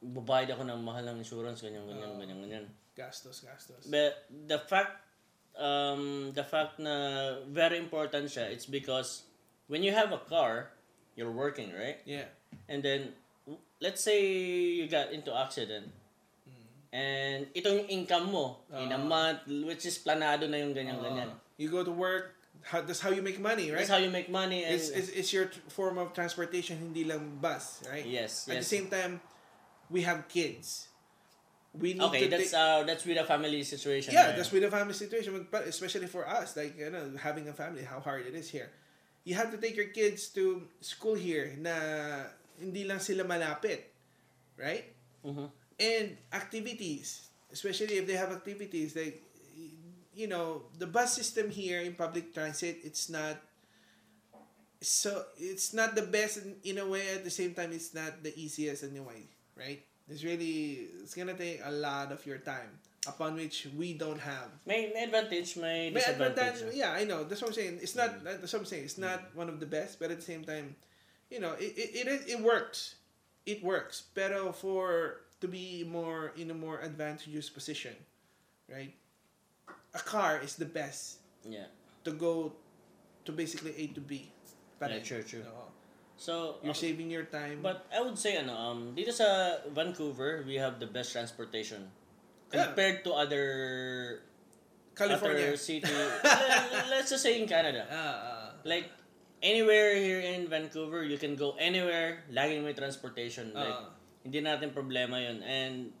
[0.00, 2.64] babayad ako ng mahal ng insurance, ganyan, ganyan, ganyan, ganyan.
[2.96, 3.84] Gastos, gastos.
[3.84, 4.96] But the fact
[5.60, 9.26] um the fact na very important siya it's because
[9.66, 10.70] when you have a car
[11.18, 12.30] you're working right Yeah.
[12.70, 13.18] and then
[13.82, 14.22] let's say
[14.78, 15.90] you got into accident
[16.94, 21.34] and ito yung income mo in a month which is planado na yung ganyan ganyan
[21.60, 23.84] You go to work, how, that's how you make money, right?
[23.84, 27.04] that's how you make money and it's, it's, it's your t- form of transportation, hindi
[27.04, 28.08] lang bus, right?
[28.08, 29.20] yes At the same time,
[29.92, 30.88] we have kids.
[31.76, 34.36] We need okay to that's take- uh that's with a family situation yeah, right?
[34.40, 37.84] that's with a family situation, but especially for us, like you know, having a family,
[37.84, 38.72] how hard it is here.
[39.22, 41.76] You have to take your kids to school here na
[42.58, 43.84] hindi lang sila malapit,
[44.58, 44.88] right?
[45.22, 45.46] Mhm.
[45.78, 49.22] And activities, especially if they have activities like
[50.14, 53.36] you know, the bus system here in public transit, it's not
[54.80, 58.22] so it's not the best in, in a way at the same time it's not
[58.22, 59.82] the easiest in a way, right?
[60.08, 64.48] It's really it's gonna take a lot of your time upon which we don't have.
[64.66, 67.24] may, may advantage may May disadvantage advantage, yeah, I know.
[67.24, 67.78] That's what I'm saying.
[67.82, 68.10] It's not.
[68.20, 68.40] Mm.
[68.40, 68.84] That's what I'm saying.
[68.84, 69.08] It's mm.
[69.08, 70.76] not one of the best, but at the same time,
[71.30, 72.96] you know, it it it, it works.
[73.46, 74.02] It works.
[74.14, 77.96] better for to be more in a more advantageous position,
[78.68, 78.92] right?
[79.90, 81.66] A car is the best yeah
[82.06, 82.54] to go
[83.24, 84.30] to basically A to B.
[84.80, 85.44] Yeah, true, true.
[85.44, 85.68] Oo.
[86.16, 86.92] so You're okay.
[86.92, 87.60] saving your time.
[87.60, 91.88] But I would say ano, um dito sa Vancouver, we have the best transportation
[92.50, 92.66] Yeah.
[92.72, 93.46] compared to other
[94.96, 95.52] California.
[95.52, 95.86] other city.
[96.74, 97.86] Le- let's just say in Canada.
[97.88, 98.48] Ah, ah.
[98.66, 98.90] Like
[99.40, 103.52] anywhere here in Vancouver, you can go anywhere, laging may transportation.
[103.54, 103.92] Like Ah.
[104.20, 105.92] hindi natin problema 'yon and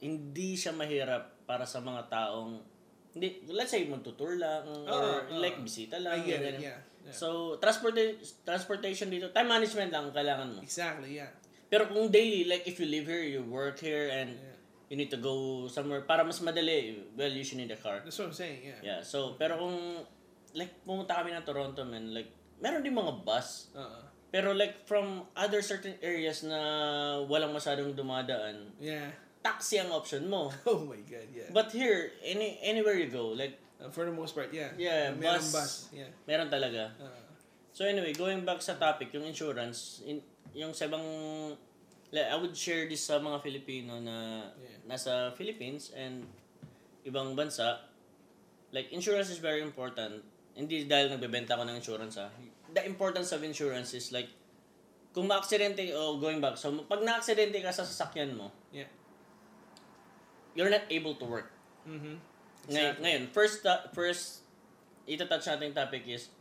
[0.00, 2.60] hindi siya mahirap para sa mga taong
[3.16, 5.40] hindi let's say magtutour lang or Ah, ah.
[5.40, 6.12] like bisita lang.
[6.12, 6.60] I get it.
[6.60, 6.76] Yeah.
[7.00, 7.10] yeah.
[7.10, 10.60] So, transporta- transportation dito, time management lang ang kailangan mo.
[10.60, 11.16] exactly.
[11.16, 11.32] Yeah.
[11.66, 14.54] Pero kung daily, like if you live here, you work here, and Yeah.
[14.86, 18.04] you need to go somewhere para mas madali, well, you should need a car.
[18.04, 18.62] That's what I'm saying.
[18.62, 18.80] Yeah.
[18.84, 20.04] Yeah, so, pero kung,
[20.52, 23.72] like, pumunta kami ng Toronto, man, like, meron din mga bus.
[23.74, 24.04] Uh-uh.
[24.26, 26.58] Pero like, from other certain areas na
[27.24, 29.10] walang masyadong dumadaan, Yeah.
[29.46, 30.50] Taxi ang option mo.
[30.66, 31.30] Oh my god.
[31.30, 31.48] Yeah.
[31.54, 34.72] But here, any anywhere you go, like, Uh, for the most part, yeah.
[34.80, 35.52] Yeah, Meron bus.
[35.52, 35.72] bus.
[35.92, 36.08] Yeah.
[36.24, 36.96] meron talaga.
[36.96, 37.12] Uh,
[37.76, 40.24] So anyway, going back sa topic, yung insurance, in,
[40.56, 41.04] yung sa ibang,
[42.08, 44.80] like, I would share this sa mga Filipino na Yeah.
[44.88, 46.24] nasa Philippines and
[47.04, 47.84] ibang bansa.
[48.72, 50.24] Like, insurance is very important.
[50.56, 52.32] Hindi dahil nagbebenta ko ng insurance ha.
[52.72, 54.32] The importance of insurance is like,
[55.12, 58.88] kung ma-aksidente, oh, going back, so pag na-aksidente ka sa sasakyan mo, yeah.
[60.56, 61.52] You're not able to work.
[61.84, 62.16] Mm-hmm.
[62.66, 64.42] Ngayon, ngayon first, ta- first,
[65.06, 66.32] itatouch natin yung topic is,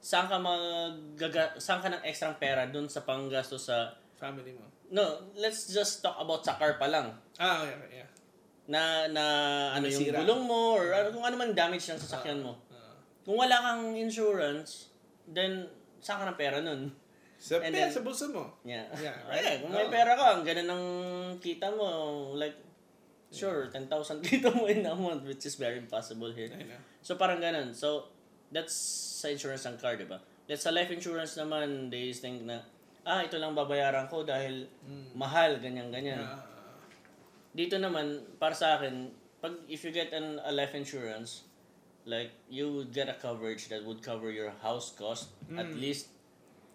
[0.00, 4.64] saan ka magaga, saan ka ng extra pera dun sa panggasto sa, Family mo.
[4.90, 7.14] no, let's just talk about sa car pa lang.
[7.36, 8.08] Ah, yeah, yeah.
[8.66, 9.24] Na, na,
[9.72, 10.18] ano yung Nasira.
[10.20, 12.52] gulong mo, or ano, kung ano man damage ng sasakyan mo.
[12.68, 14.92] Uh, Kung wala kang insurance,
[15.24, 15.64] then,
[16.00, 16.92] saan ka ng pera nun?
[17.40, 18.52] sa, And pera, then- sa bulsa mo.
[18.62, 18.84] Yeah.
[18.94, 19.40] Yeah, right?
[19.40, 19.94] Okay, kung may Oo.
[19.94, 20.84] pera ka, ang ganda ng
[21.40, 21.88] kita mo,
[22.34, 22.58] like,
[23.30, 23.86] sure, 10,000
[24.22, 26.50] kita mo in a month, which is very impossible here.
[27.00, 27.74] So, parang ganun.
[27.74, 28.10] So,
[28.50, 28.74] that's
[29.22, 30.18] sa insurance ng car, di ba?
[30.50, 32.66] Let's sa life insurance naman, they think na,
[33.06, 34.66] ah, ito lang babayaran ko dahil
[35.14, 36.20] mahal, ganyan-ganyan.
[36.20, 36.42] Ah,
[37.50, 41.46] Dito naman, para sa akin, pag if you get an, a life insurance,
[42.06, 46.10] like, you would get a coverage that would cover your house cost, at least,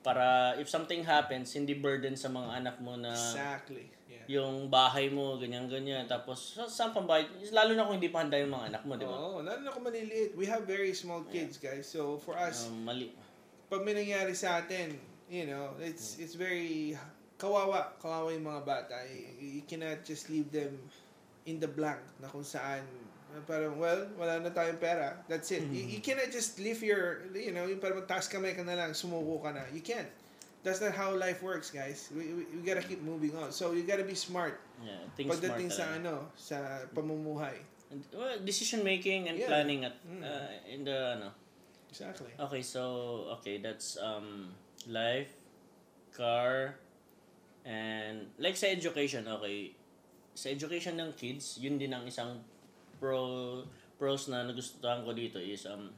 [0.05, 3.89] para if something happens, hindi burden sa mga anak mo na exactly.
[4.05, 4.41] Yeah.
[4.41, 6.05] yung bahay mo, ganyan-ganyan.
[6.05, 7.25] Tapos, sa, saan pang bayad?
[7.49, 9.17] Lalo na kung hindi pa handa yung mga anak mo, di ba?
[9.17, 10.37] Oo, lalo na kung maliliit.
[10.37, 11.89] We have very small kids, guys.
[11.89, 13.09] So, for us, Um, mali.
[13.65, 14.93] pag may nangyari sa atin,
[15.25, 16.93] you know, it's it's very
[17.41, 18.95] kawawa, kawawa yung mga bata.
[19.09, 20.77] You, you cannot just leave them
[21.49, 22.85] in the blank na kung saan
[23.49, 25.17] parang, well, wala na tayong pera.
[25.27, 25.67] That's it.
[25.67, 28.95] You, you cannot just leave your, you know, yung parang taas kamay ka na lang,
[28.95, 29.65] sumuko ka na.
[29.75, 30.07] You can't.
[30.65, 32.09] That's not how life works, guys.
[32.09, 33.53] We, we, we gotta keep moving on.
[33.53, 36.01] So, you gotta be smart Yeah, think smart pagdating sa talaga.
[36.01, 36.57] ano, sa
[36.89, 37.57] pamumuhay.
[37.93, 39.53] And, well, decision making and Yeah.
[39.53, 40.25] planning at Mm.
[40.25, 41.29] uh, in the ano.
[41.93, 42.33] Exactly.
[42.33, 42.81] Okay, so
[43.39, 44.51] okay, that's um
[44.89, 45.31] life,
[46.17, 46.81] car,
[47.65, 49.73] And like sa education, okay,
[50.37, 52.37] sa education ng kids, yun din ang isang
[53.01, 53.65] pro
[53.97, 55.89] pros na nagustuhan ko dito is um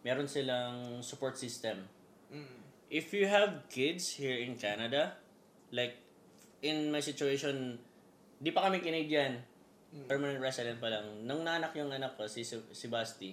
[0.00, 1.84] meron silang support system.
[2.32, 2.61] Mm.
[2.92, 5.16] If you have kids here in Canada,
[5.72, 5.96] like
[6.60, 7.80] in my situation,
[8.36, 9.40] di pa kami Canadian,
[10.04, 11.24] permanent resident pa lang.
[11.24, 13.32] Nung nanak yung anak ko, si, si Basti,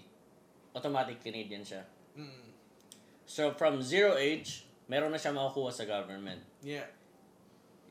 [0.71, 1.83] automatic Canadian siya.
[2.15, 2.47] Mm.
[3.27, 6.39] So, from zero age, meron na siya makukuha sa government.
[6.63, 6.87] Yeah.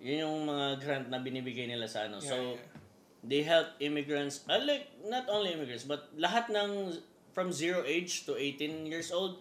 [0.01, 2.19] Yun yung mga grant na binibigay nila sa ano.
[2.19, 2.81] Yeah, so, yeah.
[3.29, 6.97] they help immigrants, uh, like, not only immigrants, but lahat ng
[7.37, 9.39] from zero age to 18 years old,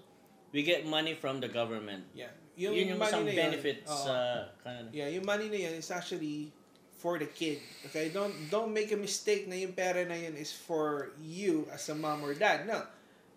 [0.52, 2.04] we get money from the government.
[2.14, 2.34] Yeah.
[2.58, 3.94] yun yung money isang na yun, benefit oo.
[3.94, 4.14] sa
[4.66, 4.90] Canada.
[4.90, 6.50] Yeah, yung money na yun is actually
[6.98, 7.62] for the kid.
[7.86, 8.10] Okay?
[8.10, 11.96] Don't don't make a mistake na yung pera na yun is for you as a
[11.96, 12.66] mom or dad.
[12.66, 12.82] No.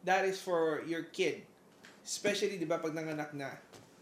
[0.09, 1.45] That is for your kid.
[2.01, 3.53] Especially, di ba, pag nanganak na.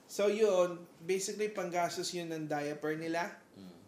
[0.07, 3.35] So, yun, basically, panggastos yun ng diaper nila.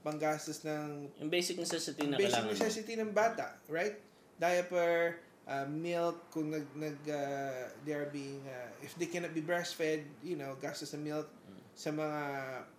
[0.03, 2.53] Panggastos ng Yung basic necessity na basic kailangan mo.
[2.59, 3.95] necessity ng bata, right?
[4.43, 9.41] Diaper, uh, milk, kung nag, nag uh, they are being, uh, if they cannot be
[9.41, 11.29] breastfed, you know, gastos ng milk
[11.81, 12.21] sa mga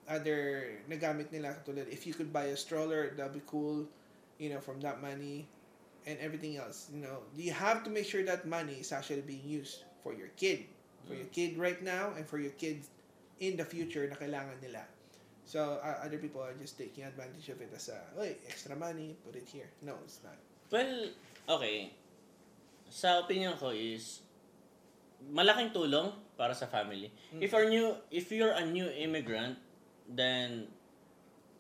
[0.06, 0.40] other
[0.86, 3.82] nagamit nila katulad if you could buy a stroller that'd be cool
[4.38, 5.50] you know from that money
[6.06, 7.26] and everything else you know.
[7.34, 10.70] You have to make sure that money is actually being used for your kid
[11.10, 12.94] for your kid right now and for your kids
[13.42, 14.86] in the future na kailangan nila.
[15.50, 19.18] So uh, other people are just taking advantage of it as a Oy, extra money
[19.26, 19.70] put it here.
[19.82, 20.38] No it's not.
[20.70, 21.10] Well,
[21.58, 21.90] okay.
[22.92, 24.20] Sa opinion ko is
[25.32, 27.08] malaking tulong para sa family.
[27.32, 27.40] Mm.
[27.40, 29.56] If you're new if you're a new immigrant,
[30.12, 30.68] then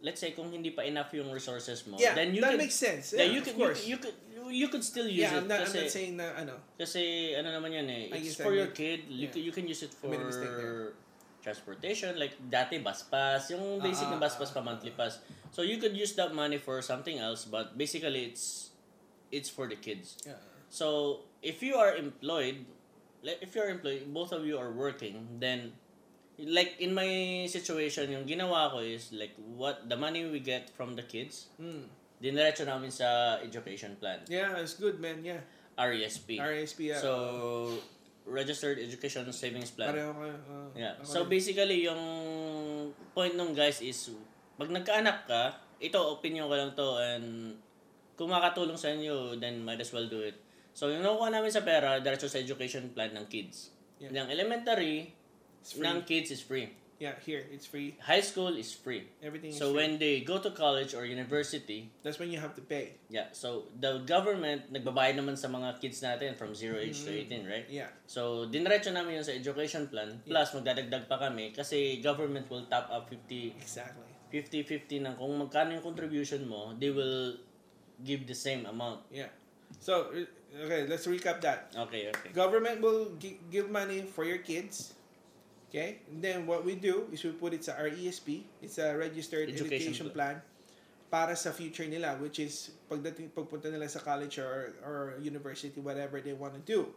[0.01, 2.73] let's say kung hindi pa enough yung resources mo, yeah then you that could makes
[2.73, 4.17] sense yeah, yeah, you of could course you, could
[4.49, 7.01] you could still use yeah it I'm not, I'm kasi not saying na ano kasi
[7.37, 8.17] ano naman yan eh.
[8.17, 9.05] It's for your kid.
[9.07, 9.31] You, yeah.
[9.31, 10.17] can, you can use it for
[11.41, 14.93] transportation like dati bus pass, yung basic Ah, na ah, bus pass ah, pa monthly
[14.93, 15.21] pass.
[15.53, 18.73] So you could use that money for something else but basically it's
[19.29, 20.17] it's for the kids.
[20.25, 20.50] yeah.
[20.71, 22.63] So, if you are employed,
[23.21, 25.75] like if you're employed, both of you are working, then
[26.39, 27.05] like in my
[27.45, 31.85] situation, yung ginawa ko is like what the money we get from the kids, Mm.
[32.17, 35.41] diniretso namin sa education plan, yeah it's good man yeah
[35.75, 36.37] RESP.
[36.37, 37.01] RSP yeah.
[37.01, 37.73] So,
[38.23, 39.89] registered education savings plan.
[39.91, 40.93] pareho kayo uh, Yeah.
[40.97, 41.29] ako So rin.
[41.29, 42.01] basically yung
[43.11, 44.13] point nung guys is
[44.55, 45.43] pag nagkaanak ka,
[45.81, 47.57] ito opinion ko lang to and
[48.13, 50.37] kung makatulong sa inyo, then might as well do it.
[50.71, 53.69] So yung nakuha namin sa pera, diretso sa education plan ng kids.
[53.99, 54.15] Yeah.
[54.15, 55.13] Ng elementary,
[55.77, 56.71] ng kids is free.
[57.01, 59.09] yeah here it's free High school is free.
[59.25, 59.77] everything is So free.
[59.81, 63.65] when they go to college or university, that's when you have to pay yeah, so
[63.73, 67.65] the government nagbabayad naman sa mga kids natin from 0 age to 18, right?
[67.73, 70.21] yeah So, dinretso namin yun sa education plan.
[70.21, 75.73] Plus, magdadagdag pa kami kasi government will top up 50 exactly 50-50 ng kung magkano
[75.73, 77.33] yung contribution mo, they will
[77.99, 79.01] give the same amount.
[79.09, 79.33] Yeah.
[79.81, 80.05] So,
[80.51, 81.71] okay, let's recap that.
[81.75, 82.29] Okay, okay.
[82.33, 84.93] Government will gi- give money for your kids.
[85.71, 86.03] Okay?
[86.11, 88.43] And then what we do is we put it sa RESP.
[88.59, 90.43] It's a registered Education education, plan
[91.11, 96.23] para sa future nila which is pagdating pagpunta nila sa college or or university whatever
[96.23, 96.87] they want to do.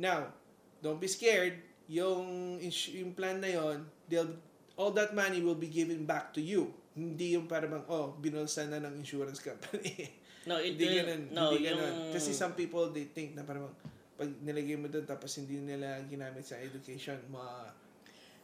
[0.00, 0.32] Now,
[0.80, 1.60] don't be scared.
[1.92, 4.32] Yung yung plan na yon, they'll
[4.80, 6.72] all that money will be given back to you.
[6.96, 10.08] Hindi yung para bang oh, binulsa na ng insurance company.
[10.44, 11.22] No, it hindi will, ganun.
[11.30, 11.94] no, hindi yung, ganun.
[12.10, 13.70] Kasi some people, they think na parang
[14.14, 17.70] pag nilagay mo doon tapos hindi nila ginamit sa education, ma...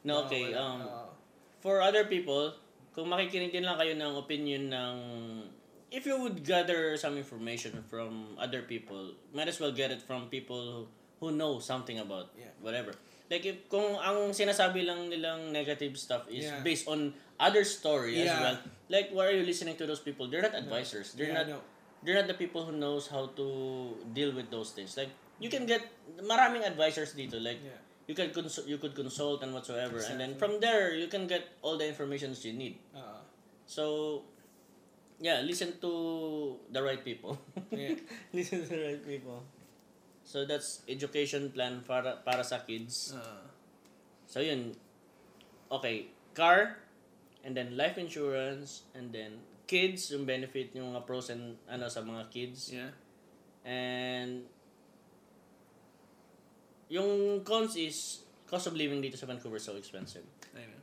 [0.02, 0.62] no, okay, mawawala.
[0.62, 1.06] um, Oo.
[1.58, 2.54] for other people,
[2.92, 4.96] kung makikinig din lang kayo ng opinion ng,
[5.90, 10.26] if you would gather some information from other people, might as well get it from
[10.28, 10.82] people who,
[11.18, 12.50] who know something about Yeah.
[12.58, 12.94] whatever.
[13.28, 16.64] Like, if, kung ang sinasabi lang nilang negative stuff is Yeah.
[16.64, 18.40] based on other story as Yeah.
[18.40, 18.56] well,
[18.88, 20.26] like, why are you listening to those people?
[20.26, 21.12] They're not advisors.
[21.12, 21.60] They're Yeah, not no.
[22.02, 23.46] They're not the people who knows how to
[24.14, 24.96] deal with those things.
[24.96, 25.82] Like you can get
[26.22, 27.38] maraming advisors dito.
[27.42, 27.78] Like Yeah.
[28.08, 31.44] you can cons- you could consult and whatsoever, and then from there you can get
[31.62, 32.78] all the information you need.
[32.96, 33.20] Oo.
[33.68, 33.84] So
[35.20, 35.92] yeah, listen to
[36.70, 37.36] the right people.
[37.74, 37.98] Yeah.
[38.36, 39.42] listen to the right people.
[40.24, 43.12] So that's education plan para para sa kids.
[43.16, 43.44] Oo.
[44.30, 44.72] So yun.
[45.68, 46.80] Okay, car
[47.44, 49.36] and then life insurance and then
[49.68, 52.72] kids yung benefit yung mga pros and ano sa mga kids.
[52.72, 52.88] yeah.
[53.68, 54.48] And
[56.88, 60.24] yung cons is cost of living dito sa Vancouver so expensive.
[60.56, 60.80] I know.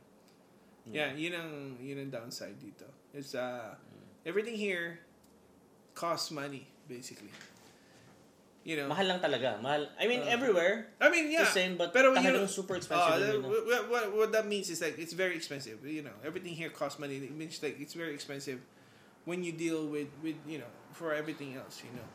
[0.86, 1.50] Yeah, yun ang,
[1.82, 2.86] yun ang downside dito.
[3.10, 3.74] It's, uh,
[4.22, 5.02] everything here
[5.98, 7.34] costs money, basically.
[8.62, 8.86] You know.
[8.86, 9.58] Mahal lang talaga.
[9.58, 9.90] Mahal.
[9.98, 10.94] I mean, Uh, everywhere.
[11.02, 11.42] I mean, yeah.
[11.42, 13.18] The same, but Pero you know, super expensive.
[13.18, 13.50] uh, know?
[13.50, 15.82] what, what, what that means is like it's very expensive.
[15.82, 17.18] You know, everything here costs money.
[17.18, 18.62] It means like it's very expensive
[19.26, 21.82] when you deal with with you know for everything else.
[21.84, 22.08] You know,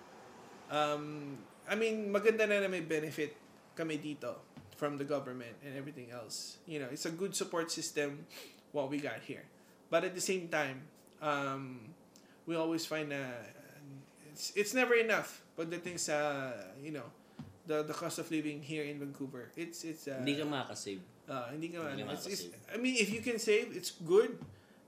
[0.74, 1.38] um,
[1.70, 3.38] I mean, maganda na na may benefit
[3.78, 4.42] kami dito
[4.80, 6.58] from the government and everything else.
[6.66, 8.26] You know, it's a good support system
[8.72, 9.46] what we got here,
[9.92, 10.88] but at the same time,
[11.22, 11.94] um,
[12.48, 13.22] we always find na
[14.32, 15.44] it's it's never enough.
[15.60, 17.06] Pagdating sa you know
[17.68, 19.52] the the cost of living here in Vancouver.
[19.60, 21.04] It's it's uh, Hindi ka makakasave.
[21.30, 22.44] uh, hindi ka Hindi ano, it's, it's.
[22.72, 24.40] I mean if you can save it's good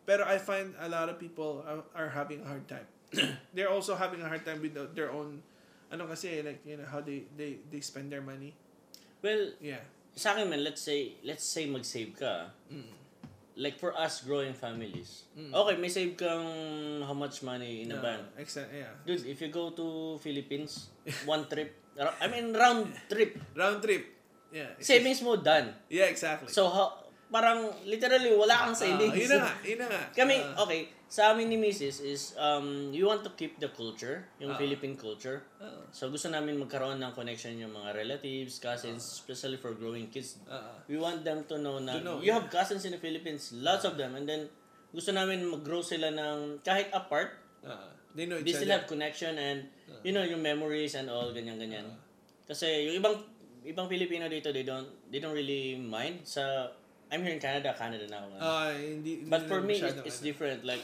[0.05, 2.87] pero I find a lot of people are, are having a hard time.
[3.55, 5.41] They're also having a hard time with the- their own
[5.93, 8.51] ano kasi like you know how they they they spend their money.
[9.21, 9.85] Well, Yeah.
[10.17, 12.51] sa akin man, let's say, let's say mag-save ka.
[13.53, 15.29] Like for us growing families.
[15.37, 15.53] Mm.
[15.53, 18.25] Okay, may save kang how much money in a bank.
[18.33, 18.89] exa- yeah.
[19.05, 20.89] Dude, if you go to Philippines,
[21.29, 21.69] one trip,
[22.17, 24.09] I mean round trip, Round trip.
[24.53, 24.73] Yeah.
[24.81, 25.69] savings mo done.
[25.89, 26.49] yeah, exactly.
[26.49, 27.02] So how,
[27.33, 29.17] parang literally wala kang Ah, savings.
[29.17, 30.01] yun na nga, yun na nga.
[30.21, 31.97] Kami, Ah, okay, sa amin ni Mrs.
[31.99, 34.57] is, um, you want to keep the culture, yung Ah.
[34.57, 35.41] Philippine culture.
[35.57, 40.37] ah, So gusto namin magkaroon ng connection yung mga relatives, cousins, especially for growing kids.
[40.45, 42.37] ah, We want them to know na To know, you yeah.
[42.37, 44.13] have cousins in the Philippines, lots of them.
[44.13, 44.45] And then,
[44.93, 47.33] gusto namin mag-grow sila ng kahit apart,
[47.65, 48.77] ah, they know they each still other.
[48.77, 49.65] have connection and,
[50.05, 51.89] you know, yung memories and all, ganyan-ganyan.
[51.89, 51.97] Ah.
[52.45, 53.17] Kasi yung ibang
[53.63, 56.67] ibang Filipino dito, they don't they don't really mind sa
[57.13, 58.27] I'm here in Canada, Canada na ako.
[58.27, 58.41] ngayon.
[58.41, 60.25] Ah, hindi, hindi But for me, it's ano.
[60.25, 60.65] different.
[60.65, 60.81] Like,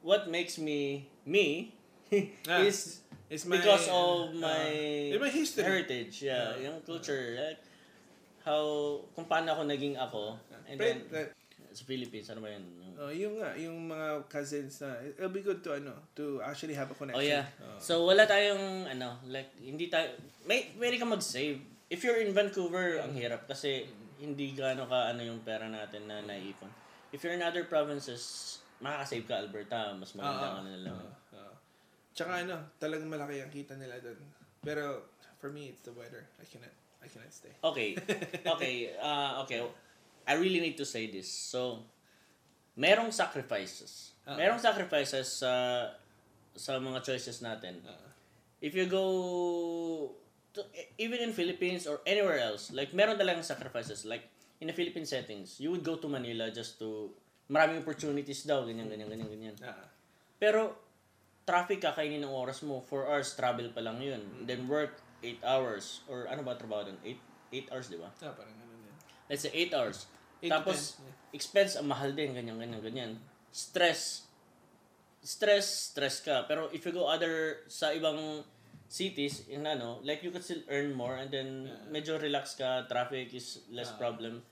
[0.00, 1.74] what makes me me
[2.46, 4.62] Ah, is It's my, because of ah, my,
[5.10, 5.66] it's my history.
[5.66, 6.22] heritage.
[6.22, 6.62] Yeah, Ah.
[6.62, 7.34] yung culture.
[7.34, 7.58] Like,
[8.46, 8.62] how,
[9.12, 10.38] kung paano ako naging ako.
[10.70, 11.26] And But, then, uh,
[11.74, 12.62] sa Philippines, ano ba yun?
[12.62, 16.72] Yung- Oh, yung nga, yung mga cousins na, it'll be good to ano, to actually
[16.72, 17.20] have a connection.
[17.20, 17.44] Oh yeah.
[17.60, 17.76] Oh.
[17.76, 20.16] So wala tayong ano, like hindi tayo
[20.48, 21.60] may pwede ka mag-save.
[21.92, 23.84] If you're in Vancouver, ang hirap kasi
[24.18, 26.70] hindi gaano ka ano yung pera natin na naiipon.
[27.12, 30.98] If you're in other provinces, makaka-save ka Alberta, mas maganda Ah, ka na lang.
[31.32, 31.54] ah, ah.
[32.12, 34.18] Tsaka ano, talagang malaki ang kita nila doon.
[34.60, 35.06] Pero
[35.38, 36.24] for me, it's the weather.
[36.40, 37.52] I cannot, I cannot stay.
[37.60, 37.94] Okay.
[38.56, 38.96] Okay.
[38.96, 39.60] Uh, okay.
[40.26, 41.28] I really need to say this.
[41.30, 41.86] So,
[42.74, 44.16] merong sacrifices.
[44.26, 44.34] Ah.
[44.34, 45.52] Merong sacrifices sa
[46.56, 47.78] sa mga choices natin.
[47.86, 48.10] Ah.
[48.58, 49.06] If you go
[50.56, 50.64] to,
[50.96, 54.08] even in Philippines or anywhere else, like meron talagang sacrifices.
[54.08, 54.26] Like
[54.60, 57.12] in the Philippine settings, you would go to Manila just to
[57.46, 59.56] maraming opportunities daw, ganyan, ganyan, ganyan, ganyan.
[59.62, 59.86] Ah.
[60.36, 60.74] Pero,
[61.46, 64.22] traffic kakainin ng oras mo, 4 hours travel pa lang yun.
[64.44, 66.02] Then work 8 hours.
[66.10, 66.98] Or ano ba trabaho doon?
[67.06, 68.10] 8, 8 hours, di ba?
[68.10, 68.94] ah, parang ganun din.
[69.30, 69.98] Let's say 8 hours.
[70.42, 71.14] Eight Tapos, 10, yeah.
[71.32, 73.12] expense, ang mahal din, ganyan, ganyan, ganyan.
[73.54, 74.28] Stress.
[75.22, 76.44] Stress, stress ka.
[76.44, 78.44] Pero if you go other, sa ibang
[78.88, 83.34] cities, in ano, like you could still earn more and then medyo relax ka, traffic
[83.34, 83.98] is less Ah.
[83.98, 84.42] problem.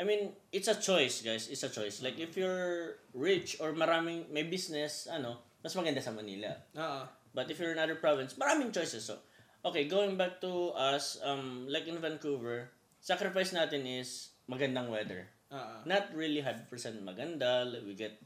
[0.00, 1.52] I mean, it's a choice, guys.
[1.52, 2.00] It's a choice.
[2.00, 6.56] Like, if you're rich or maraming, may business, ano, mas maganda sa Manila.
[6.72, 7.04] Ah.
[7.36, 9.04] But if you're in another province, maraming choices.
[9.04, 9.20] So,
[9.60, 15.28] okay, going back to us, um, like in Vancouver, sacrifice natin is magandang weather.
[15.52, 15.84] Ah.
[15.84, 16.66] Not really 100%
[17.04, 17.68] maganda.
[17.68, 18.16] Like we get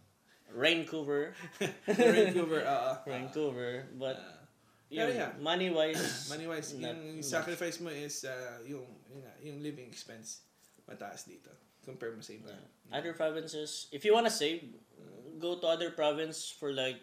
[0.55, 1.35] Vancouver,
[1.91, 2.95] Vancouver, ah, ah.
[3.09, 4.34] Vancouver, but
[4.95, 5.35] Pero yeah.
[5.43, 6.01] money wise,
[6.33, 7.27] Money wise, yung much.
[7.27, 10.47] sacrifice mo is uh, yung, yung, yung living expense
[10.87, 11.51] mataas dito
[11.85, 12.49] compare mo sa iba.
[12.89, 14.65] other provinces, if you wanna save,
[15.39, 16.97] go to other province for like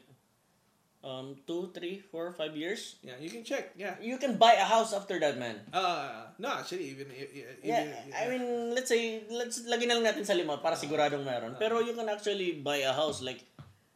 [1.01, 2.97] um two, three, four, five years.
[3.01, 3.73] Yeah, you can check.
[3.77, 3.97] Yeah.
[4.01, 5.62] You can buy a house after that, man.
[5.73, 10.25] Uh, no, actually, even, even Yeah, I mean, let's say, let's lagyan na lang natin
[10.25, 11.58] sa lima para siguradong meron.
[11.58, 13.41] Pero you can actually buy a house like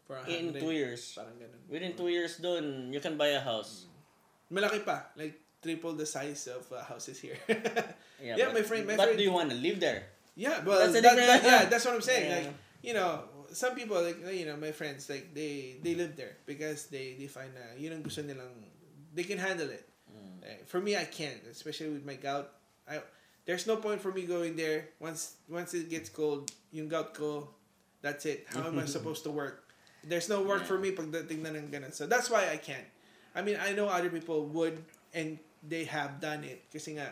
[0.06, 1.14] for in two years.
[1.18, 1.62] Parang ganun.
[1.70, 3.90] Within two years dun, you can buy a house.
[4.54, 5.10] Malaki pa.
[5.18, 7.38] Like, triple the size of uh, houses here.
[8.16, 10.08] Yeah, Yeah, but, my friend- my but friend- do you want to live there?
[10.40, 12.28] yeah, well, That's that, that- yeah, that's what I'm saying.
[12.32, 12.36] Yeah.
[12.48, 12.52] Like,
[12.86, 16.86] you know, some people, like, you know, my friends, like, they, they live there because
[16.88, 18.54] they, they find na yun ang gusto nilang,
[19.12, 19.84] they can handle it.
[20.08, 20.46] Mm.
[20.48, 22.54] Eh, For me, I can't, especially with my gout.
[22.88, 23.02] I,
[23.44, 24.94] there's no point for me going there.
[25.02, 27.50] Once once it gets cold, yung gout ko,
[28.06, 28.46] that's it.
[28.54, 29.65] How am I supposed to work?
[30.06, 30.70] There's no work Yeah.
[30.70, 31.90] for me pagdating na ng ganun.
[31.92, 32.86] So that's why I can't.
[33.34, 34.80] I mean, I know other people would
[35.12, 37.10] and they have done it kasi nga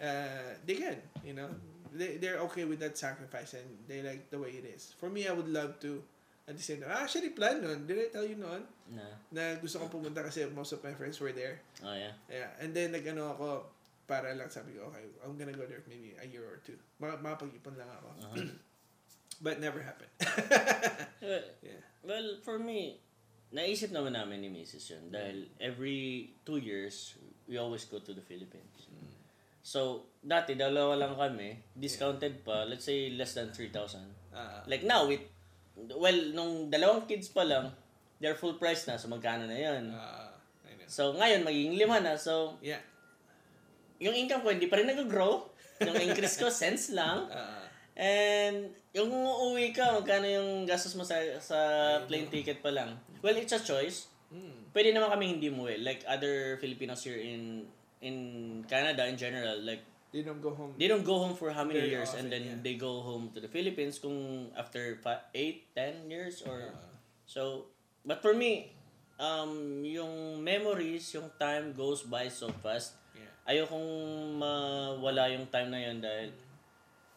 [0.00, 1.48] uh, they can, you know.
[1.88, 4.92] They they're okay with that sacrifice and they like the way it is.
[5.00, 6.04] For me, I would love to
[6.44, 6.92] at the same time.
[6.92, 7.88] Actually plan nun.
[7.88, 8.64] Did I tell you noon?
[8.92, 9.04] Na.
[9.32, 11.60] Na gusto kong pumunta kasi most of my friends were there.
[11.80, 12.12] Oh, yeah.
[12.28, 13.48] Yeah, and then nag-ano ako,
[14.04, 16.76] para lang sabi ko, okay, I'm gonna go there maybe a year or two.
[17.00, 18.08] Makapag-ipon lang ako.
[18.20, 18.48] Uh-huh.
[19.38, 20.10] But never happened.
[21.22, 21.80] Well, yeah.
[22.02, 22.98] well, for me,
[23.54, 24.90] naisip naman namin ni Mrs.
[24.90, 25.04] yun.
[25.08, 27.14] Dahil every two years,
[27.46, 28.90] we always go to the Philippines.
[29.62, 34.00] So, dati, dalawa lang kami, discounted pa, let's say less than 3,000.
[34.32, 35.22] Ah, Like now, with,
[35.76, 37.70] well, nung dalawang kids pa lang,
[38.18, 39.92] they're full price na, so magkano na yun.
[39.92, 40.32] ah,
[40.64, 40.88] I know.
[40.88, 42.80] So, ngayon, magiging lima na, so, Yeah.
[44.00, 45.46] yung income ko hindi pa rin nag-grow.
[45.84, 47.28] Yung increase ko, cents lang.
[47.28, 47.67] Ah,
[47.98, 51.58] And yung uuwi ka, magkano yung gastos mo sa, sa
[52.06, 52.94] plane ticket pa lang?
[53.20, 54.06] Well, it's a choice.
[54.30, 55.82] mm, Pwede naman kami hindi umuwi.
[55.82, 57.66] Like other Filipinos here in
[57.98, 58.16] in
[58.70, 59.58] Canada in general.
[59.58, 59.82] Like,
[60.14, 60.72] they don't go home.
[60.78, 62.62] they don't go home for how many Very years and often, then yeah.
[62.62, 65.02] they go home to the Philippines kung after
[65.34, 66.70] 8, 10 years or...
[66.70, 66.94] Ah.
[67.28, 67.68] So,
[68.06, 68.72] but for me,
[69.20, 72.96] um, yung memories, yung time goes by so fast.
[73.12, 73.28] Yeah.
[73.44, 73.90] Ayokong
[74.38, 76.47] mawala yung time na yun dahil pag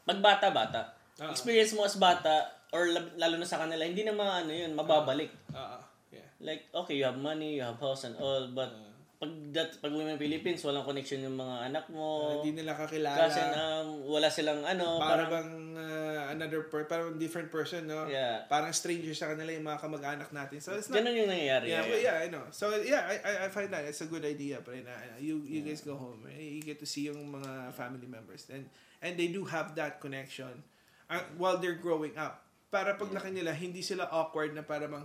[0.08, 0.82] bata-bata,
[1.22, 1.30] Ah.
[1.30, 2.88] experience mo as bata, or
[3.20, 5.30] lalo na sa kanila, hindi na maano yun, mababalik.
[5.54, 6.26] Ah, ah, yeah.
[6.39, 8.89] Like, okay, you have money, you have house and all, but Ah.
[9.22, 12.41] pag that, pag ng Philippines, walang connection yung mga anak mo.
[12.41, 13.30] Hindi nila kakilala.
[13.30, 18.10] kasi um, wala silang ano, para parang, bang ah, another per parang different person, no?
[18.10, 18.49] Yeah.
[18.49, 20.58] Parang stranger sa kanila yung mga kamag-anak natin.
[20.58, 21.70] So it's not ganun yung nangyayari.
[21.70, 22.02] Yeah, yeah.
[22.02, 22.49] yeah, I know.
[22.49, 24.58] So yeah, I I, I find that it's a good idea.
[24.66, 28.10] But uh, you you guys go home, eh, you get to see yung mga family
[28.10, 28.66] members, and
[29.02, 30.64] and they do have that connection
[31.10, 32.45] uh, while they're growing up.
[32.72, 35.04] Para pag laki nila, hindi sila awkward na para bang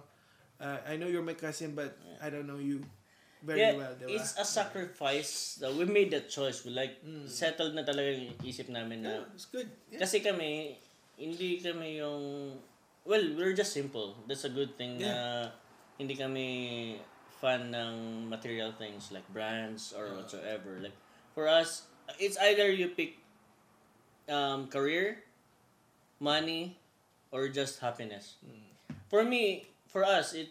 [0.61, 2.85] uh, I know you're my cousin, but I don't know you
[3.43, 4.17] very yeah, well, diba?
[4.17, 6.65] it's a sacrifice that we made that choice.
[6.65, 9.69] We like, settled na talaga yung isip namin na, yeah, it's good.
[9.93, 10.01] Yeah.
[10.01, 10.81] kasi kami,
[11.21, 12.57] hindi kami yung,
[13.05, 14.17] well, we're just simple.
[14.27, 15.53] That's a good thing na
[16.01, 16.47] hindi kami
[17.39, 20.81] fan ng material things like brands or whatsoever.
[20.81, 20.97] Like,
[21.37, 21.85] for us,
[22.19, 23.21] it's either you pick
[24.29, 25.23] um, career,
[26.21, 26.77] money,
[27.31, 28.35] or just happiness.
[29.09, 30.51] For me, for us, it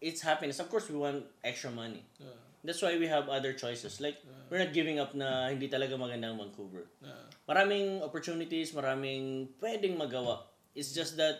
[0.00, 0.60] it's happiness.
[0.60, 2.04] Of course, we want extra money.
[2.20, 2.36] Uh,
[2.66, 4.00] That's why we have other choices.
[4.02, 4.18] Like,
[4.50, 6.84] we're not giving up na hindi talaga maganda ang Vancouver.
[7.00, 10.42] uh, Maraming opportunities, maraming pwedeng magawa.
[10.74, 11.38] It's just that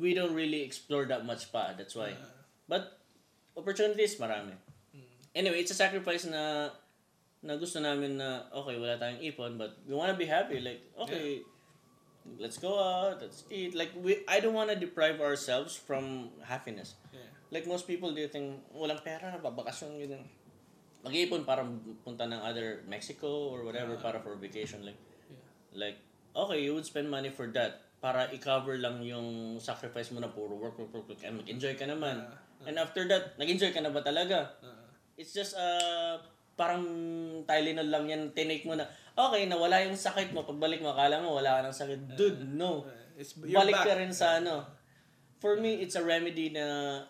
[0.00, 1.76] we don't really explore that much pa.
[1.76, 2.16] That's why.
[2.66, 2.96] But,
[3.56, 4.56] opportunities, marami.
[5.36, 6.72] Anyway, it's a sacrifice na
[7.40, 10.60] na gusto namin na, okay, wala tayong ipon, but we wanna be happy.
[10.60, 11.40] Like, okay,
[12.36, 13.72] let's go out, let's eat.
[13.72, 16.96] Like, we, I don't wanna deprive ourselves from happiness.
[17.16, 17.24] yeah.
[17.50, 20.22] Like most people, they think, walang pera, babakasyon, yun.
[21.02, 21.64] Mag-iipon para
[22.04, 24.84] punta ng other Mexico or whatever para for vacation.
[24.84, 25.00] Like,
[25.72, 25.96] like,
[26.36, 30.54] okay, you would spend money for that para i-cover lang yung sacrifice mo na puro
[30.56, 32.28] work, work, work, work, and mag-enjoy ka naman.
[32.68, 34.52] And after that, nag-enjoy ka na ba talaga?
[34.60, 34.76] Uh,
[35.20, 36.16] It's just, uh,
[36.60, 36.84] parang
[37.48, 38.84] Tylenol lang yan, tinake mo na,
[39.16, 42.00] okay, nawala yung sakit mo, pagbalik mo, akala mo wala ka ng sakit.
[42.20, 42.84] Dude, no.
[43.16, 43.86] it's you're Balik back.
[43.88, 44.68] ka rin sa ano.
[45.40, 47.00] For me, it's a remedy na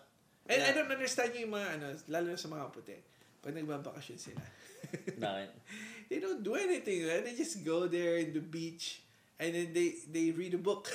[0.51, 2.99] And I don't understand yung mga ano, lalo na sa mga puti.
[3.43, 4.43] Pag nagbabakasyon sila.
[5.23, 5.51] Bakit?
[6.11, 7.07] they don't do anything.
[7.07, 7.23] Right?
[7.23, 9.03] They just go there in the beach
[9.39, 10.91] and then they they read a book.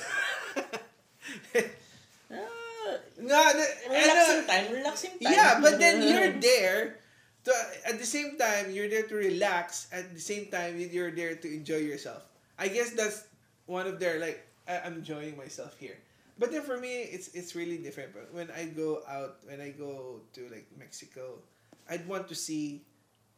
[3.26, 5.34] Ah, the- relaxing ano, time, relaxing time.
[5.34, 7.02] Yeah, but then you're there
[7.46, 7.52] to
[7.86, 9.86] at the same time you're there to relax.
[9.94, 12.26] At the same time you're there to enjoy yourself.
[12.58, 13.24] I guess that's
[13.66, 15.96] one of their like I, I'm enjoying myself here.
[16.38, 18.12] But then for me, it's it's really different.
[18.12, 21.40] But when I go out, when I go to like Mexico,
[21.88, 22.84] I'd want to see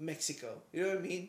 [0.01, 0.59] Mexico.
[0.73, 1.29] You know what I mean?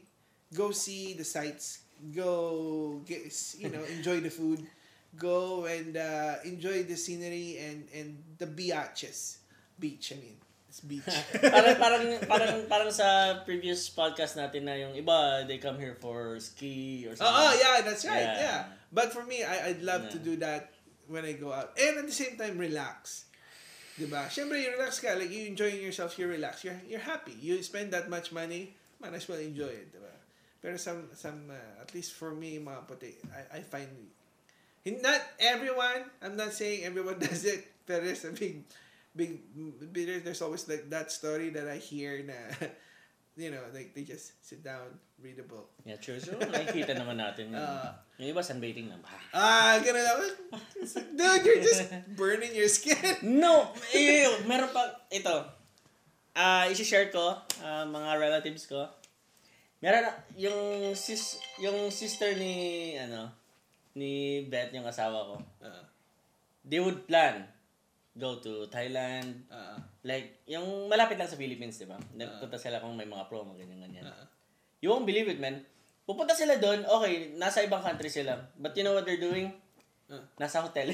[0.56, 1.86] Go see the sights.
[2.16, 3.22] Go get
[3.60, 4.66] you know enjoy the food.
[5.18, 9.38] Go and uh, enjoy the scenery and and the biaches.
[9.78, 10.49] Beach, I mean.
[10.70, 11.02] It's beach.
[11.42, 16.38] parang, parang, parang, parang sa previous podcast natin na yung iba, they come here for
[16.38, 17.42] ski or Oh, something.
[17.42, 18.30] oh, yeah, that's right.
[18.38, 18.46] Yeah.
[18.46, 18.62] Yeah.
[18.94, 20.30] But for me, I, I'd love to Yeah.
[20.30, 20.70] do that
[21.10, 21.74] when I go out.
[21.74, 23.26] And at the same time, relax.
[23.98, 24.30] Diba?
[24.30, 25.18] Siyempre, you relax ka.
[25.18, 26.62] Like, you enjoying yourself, you relax.
[26.62, 27.34] You're, you're happy.
[27.42, 29.90] You spend that much money, might as well enjoy it.
[29.90, 30.14] Diba?
[30.62, 33.90] Pero some, some uh, at least for me, mga puti, I, I find,
[35.02, 38.30] not everyone, I'm not saying everyone does it, pero there's a
[39.16, 39.42] big,
[40.24, 42.34] there's always like that story that I hear na,
[43.38, 45.70] you know, like they just sit down, read a book.
[45.86, 46.20] Yeah, true.
[46.20, 47.62] So, nakikita naman natin yun.
[47.62, 48.00] Ah.
[48.20, 49.00] yung iba, sunbathing lang.
[49.32, 50.24] Ah, ganun ako.
[51.16, 53.00] Dude, you're just burning your skin.
[53.40, 53.72] No!
[53.96, 55.48] Eh, meron pa, ito.
[56.36, 58.88] Ah, isi-share ko, ah, mga relatives ko.
[59.80, 63.32] Meron na, yung sis, yung sister ni, ano,
[63.96, 65.36] ni Beth, yung asawa ko.
[65.64, 65.84] Uh,
[66.70, 67.48] They would plan,
[68.20, 71.96] go to Thailand, uh, like, yung malapit lang sa Philippines, di ba?
[72.14, 74.06] Nagpunta sila kung may mga promo, ganyan, ganyan.
[74.06, 74.28] uh,
[74.80, 75.64] You won't believe it, man.
[76.04, 78.36] Pupunta sila doon, okay, nasa ibang country sila.
[78.56, 79.56] But you know what they're doing?
[80.06, 80.20] Uh.
[80.36, 80.92] Nasa hotel.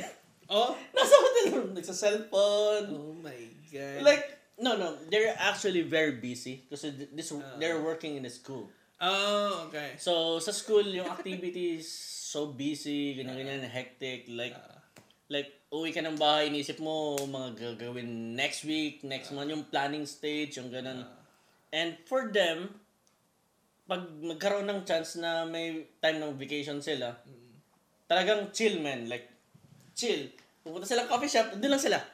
[0.47, 0.77] oh?
[0.95, 2.87] nasa hotel, nagsa-cellphone.
[2.89, 4.05] Oh my God.
[4.05, 7.59] Like, No, no, they're actually very busy kasi th- this Ah.
[7.59, 8.71] they're working in a school.
[9.03, 9.99] Oh, okay.
[9.99, 14.79] So sa school yung activities so busy, ganyan ganyan hectic like Ah.
[15.27, 20.07] like uwi ka ng bahay, inisip mo mga gagawin next week, next month yung planning
[20.07, 21.03] stage, yung ganun.
[21.75, 22.71] And for them,
[23.85, 27.13] pag magkaroon ng chance na may time ng vacation sila,
[28.07, 29.27] talagang chill man, like
[29.93, 30.31] chill.
[30.63, 31.99] Pupunta silang coffee shop, doon lang sila.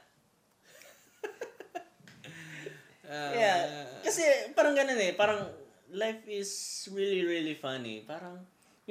[3.11, 3.59] Ah, Yeah.
[4.07, 4.23] Kasi
[4.55, 5.11] parang ganun eh.
[5.11, 5.43] Parang
[5.91, 6.47] life is
[6.95, 8.07] really, really funny.
[8.07, 8.39] Parang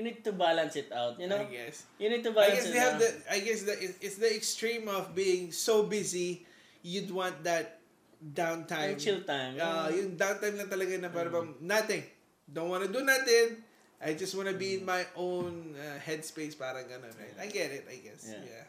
[0.01, 1.45] you need to balance it out, you know?
[1.45, 1.85] I guess.
[2.01, 2.53] You need to balance.
[2.53, 3.05] I guess it they have out.
[3.05, 3.11] the.
[3.29, 6.49] I guess the it's the extreme of being so busy.
[6.81, 7.85] You'd want that
[8.17, 8.97] downtime.
[8.97, 9.61] Yung chill time.
[9.61, 12.01] Uh, yung downtime lang talaga na para bang nothing.
[12.49, 13.61] Don't want to do nothing.
[14.01, 17.37] I just want to be in my own uh, headspace parang ganun, right?
[17.37, 18.25] I get it, I guess.
[18.25, 18.41] Yeah.
[18.41, 18.65] Yeah.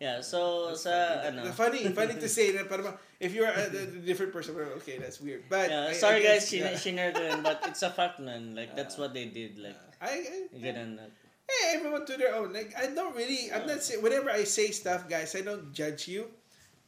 [0.00, 1.44] yeah, so sa ano.
[1.52, 5.44] Funny, funny to say that parang if you're a, a different person, okay, that's weird.
[5.52, 6.80] But Yeah, I- I sorry guys, guess, shin- yeah.
[6.80, 8.56] shinare ko yun, but it's a fact man.
[8.56, 9.60] Like that's what they did.
[9.60, 10.98] Like I, I, ganun.
[11.46, 12.52] Hey, everyone to their own.
[12.52, 13.52] Like I don't really.
[13.52, 13.80] I'm not oh.
[13.80, 15.34] saying whenever I say stuff, guys.
[15.34, 16.26] I don't judge you.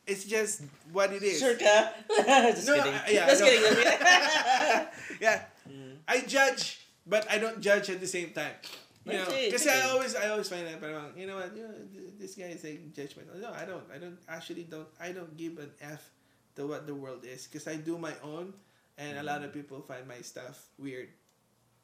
[0.09, 1.39] It's just what it is.
[1.39, 1.93] Sure ka?
[2.57, 2.97] Just No, kidding.
[2.97, 3.47] I- yeah, Just no.
[3.47, 3.77] kidding.
[5.21, 6.01] yeah, mm.
[6.09, 8.57] I judge, but I don't judge at the same time.
[9.05, 9.81] You know, because okay.
[9.85, 12.57] I always, I always find that, parang, you know what, you know, th- this guy
[12.57, 13.37] is like judgmental.
[13.37, 13.85] No, I don't.
[13.93, 14.89] I don't actually don't.
[15.01, 16.09] I don't give an f
[16.57, 18.57] to what the world is because I do my own,
[18.97, 19.61] and a lot of mm.
[19.61, 21.09] people find my stuff weird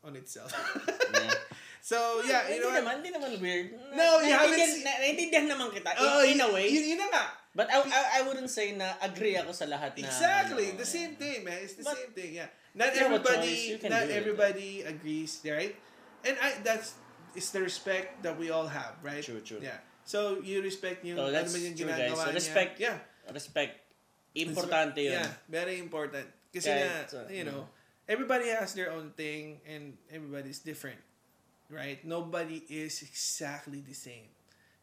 [0.05, 0.53] on itself.
[0.53, 1.33] Yeah.
[1.81, 2.85] so yeah, you know what?
[2.85, 3.73] naman, hindi naman weird.
[3.97, 5.97] No, you haven't seen- na- Naiintindihan naman kita.
[5.97, 6.69] In, Oh, in a way.
[6.69, 7.25] Yun, yun na nga.
[7.55, 10.05] But I, I, I wouldn't say na agree ako sa lahat na.
[10.05, 11.59] Exactly, ano, the same thing, man.
[11.63, 12.31] It's the But- same thing.
[12.37, 14.19] Yeah, not everybody, not do it.
[14.19, 15.73] everybody agrees, right?
[16.27, 16.99] And I that's
[17.35, 19.23] it's the respect that we all have, right?
[19.23, 19.63] True, true.
[19.63, 19.79] Yeah.
[20.05, 22.11] So you respect yung So, ano that's man yung true, guys.
[22.11, 22.37] ginagawa So, niya.
[22.37, 22.73] respect.
[22.83, 22.97] Yeah.
[23.31, 23.75] Respect.
[24.35, 25.15] Importante yun.
[25.23, 26.27] Yeah, very important.
[26.51, 27.71] Kasi Kahit, uh, you know,
[28.09, 31.01] everybody has their own thing and everybody's different.
[31.73, 32.05] Right?
[32.05, 34.29] Nobody is exactly the same.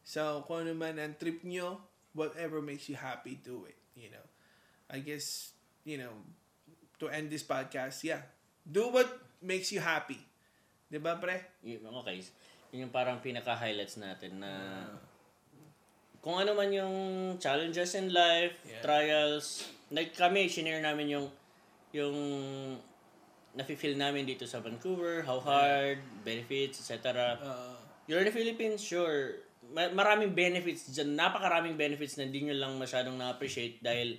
[0.02, 1.78] So, kung ano man ang trip nyo,
[2.12, 3.78] whatever makes you happy, do it.
[3.94, 4.26] You know?
[4.90, 5.54] I guess,
[5.86, 6.12] you know,
[6.98, 8.26] to end this podcast, yeah.
[8.66, 9.08] Do what
[9.40, 10.18] makes you happy.
[10.90, 11.38] Di ba, pre?
[11.64, 12.20] Yun, okay.
[12.74, 14.50] Yun yung parang pinaka-highlights natin na
[16.22, 16.94] kung ano man yung
[17.42, 18.82] challenges in life, Yeah.
[18.84, 21.26] trials, like kami, shinare namin yung
[21.92, 22.16] yung
[23.52, 27.36] nafe-feel namin dito sa Vancouver, how hard, benefits, etc.
[27.36, 27.76] Uh,
[28.08, 29.44] You're in the Philippines, sure.
[29.72, 31.14] Ma- maraming benefits dyan.
[31.14, 34.18] Napakaraming benefits na hindi nyo lang masyadong na-appreciate dahil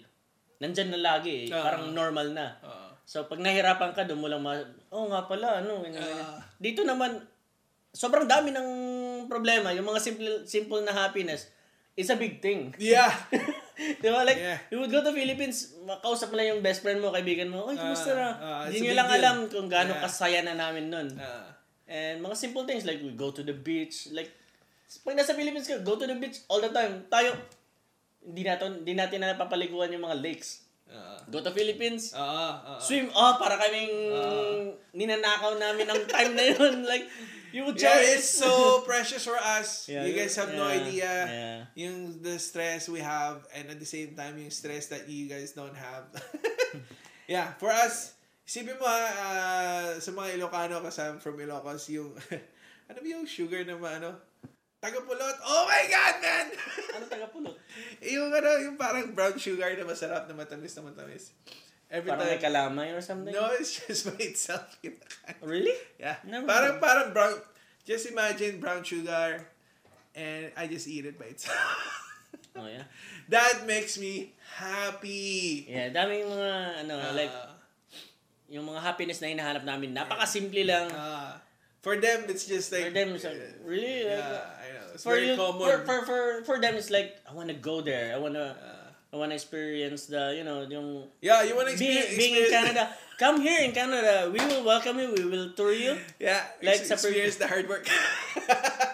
[0.61, 1.53] nandyan na lagi eh.
[1.53, 1.65] Ah.
[1.65, 2.47] Parang normal na.
[2.63, 4.55] uh, So, pag nahirapan ka, doon mo lang ma...
[4.87, 5.83] Oh, nga pala, ano.
[5.99, 6.39] Ah.
[6.55, 7.19] Dito naman,
[7.91, 8.69] sobrang dami ng
[9.27, 9.69] problema.
[9.75, 11.52] Yung mga simple, simple na happiness,
[11.93, 12.73] it's a big thing.
[12.77, 13.11] yeah.
[14.01, 14.21] Di ba?
[14.21, 14.57] Like, Yeah.
[14.69, 17.75] you would go to Philippines, makausap mo lang yung best friend mo, kaibigan mo, ay,
[17.75, 18.29] kumusta Ah, na?
[18.69, 19.17] Hindi it's a nyo lang deal.
[19.17, 20.03] alam kung gaano Yeah.
[20.03, 21.09] kasaya na namin nun.
[21.13, 21.49] Uh,
[21.83, 24.31] And mga simple things like we go to the beach, like
[25.03, 27.03] pag nasa Philippines ka, go to the beach all the time.
[27.07, 27.35] Tayo
[28.23, 30.62] hindi natin hindi natin na napapaliguan yung mga lakes.
[30.89, 33.93] Uh, Go to Philippines, uh, uh, swim oh para kaming
[34.93, 36.83] ninanakaw namin ang time na yun.
[36.91, 37.07] Like
[37.53, 39.87] you would Yeah, it's so precious for us.
[39.87, 41.59] Yeah, you guys have no yeah, idea yeah.
[41.77, 45.53] yung the stress we have and at the same time yung stress that you guys
[45.53, 46.09] don't have.
[47.29, 52.11] yeah, for us, isipin mo ha, ah, sa mga Ilocano kasi I'm from Ilocos, yung,
[52.89, 54.32] ano ba yung sugar na ano?
[54.83, 55.37] Tagapulot.
[55.47, 56.45] Oh my God, man!
[56.99, 57.55] ano taga pulot?
[58.03, 61.31] yung ano, yung parang brown sugar na masarap na matamis na matamis.
[61.87, 62.43] Every Parang may time.
[62.51, 63.31] kalamay or something?
[63.31, 64.75] No, it's just by itself.
[64.83, 65.39] kinakain.
[65.39, 65.71] Really?
[65.95, 66.19] Yeah.
[66.27, 67.39] Never parang parang brown
[67.85, 69.45] just imagine brown sugar
[70.11, 71.55] and I just eat it by itself.
[72.53, 72.85] Oh yeah.
[73.33, 75.65] that makes me happy.
[75.65, 77.33] Yeah, daming mga ano Uh, like
[78.45, 79.89] yung mga happiness na hinahanap namin.
[79.89, 80.85] Napakasimple lang.
[80.93, 81.33] uh,
[81.81, 84.05] for them it's just like For them, it's like, really?
[84.05, 84.45] Yeah,
[84.97, 85.53] for you, for,
[85.85, 88.13] for for for them it's like I want to go there.
[88.13, 88.79] I want to Uh,
[89.13, 92.33] I want to experience the, you know, yung yeah, you want to being, experience, being
[92.33, 92.83] in Canada.
[93.21, 94.25] Come here in Canada.
[94.33, 95.13] We will welcome you.
[95.13, 96.01] We will tour you.
[96.17, 97.85] Yeah, Like per- experience the hard work.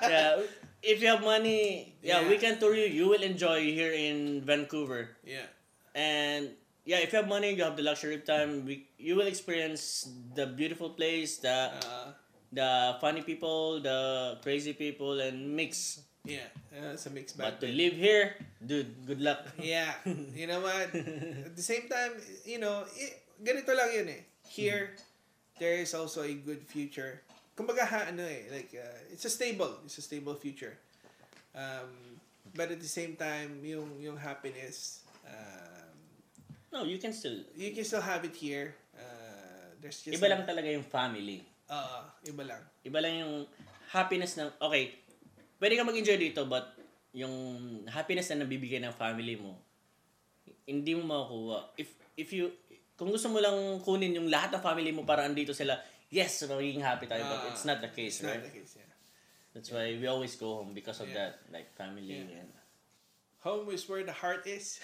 [0.04, 0.44] Yeah.
[0.84, 2.28] If you have money, yeah, Yeah.
[2.28, 2.88] we can tour you.
[2.88, 5.16] You will enjoy here in Vancouver.
[5.24, 5.48] yeah.
[5.96, 6.52] And
[6.84, 8.68] yeah, if you have money, you have the luxury of time.
[8.68, 12.12] We, you will experience the beautiful place, the Uh,
[12.52, 16.02] the funny people, the crazy people, and mix.
[16.26, 17.58] yeah, uh, it's a mixed bag.
[17.58, 19.48] But to live here, dude, good luck.
[19.62, 19.94] Yeah.
[20.06, 20.94] You know what?
[20.94, 24.22] At the same time, you know, i ganito lang yun eh.
[24.46, 24.98] Here,
[25.58, 27.22] there is also a good future.
[27.56, 30.76] Kumbaga, ha, ano eh, like, uh, it's a stable, it's a stable future.
[31.56, 32.20] Um,
[32.56, 35.80] but at the same time, yung, yung happiness, um,
[36.72, 37.42] No, you can still...
[37.58, 38.76] you can still have it here.
[38.94, 41.42] Uh, there's just Iba lang talaga yung family.
[41.70, 42.62] Oo, iba lang.
[42.82, 43.34] Iba lang yung
[43.94, 44.50] happiness ng...
[44.58, 44.98] Okay,
[45.62, 46.66] pwede ka mag-enjoy dito, but
[47.14, 47.34] yung
[47.90, 49.58] happiness na nabibigay ng family mo,
[50.66, 51.60] hindi mo makukuha.
[51.78, 52.50] If, if you...
[52.98, 55.78] Kung gusto mo lang kunin yung lahat ng family mo para andito sila,
[56.12, 58.42] yes, magiging happy tayo, but Ah, it's not the case, It's right?
[58.42, 58.92] not the case, yeah.
[59.56, 61.32] That's why we always go home because of Yeah.
[61.38, 62.44] that, like family Yeah.
[62.44, 62.52] and...
[63.48, 64.84] Home is where the heart is.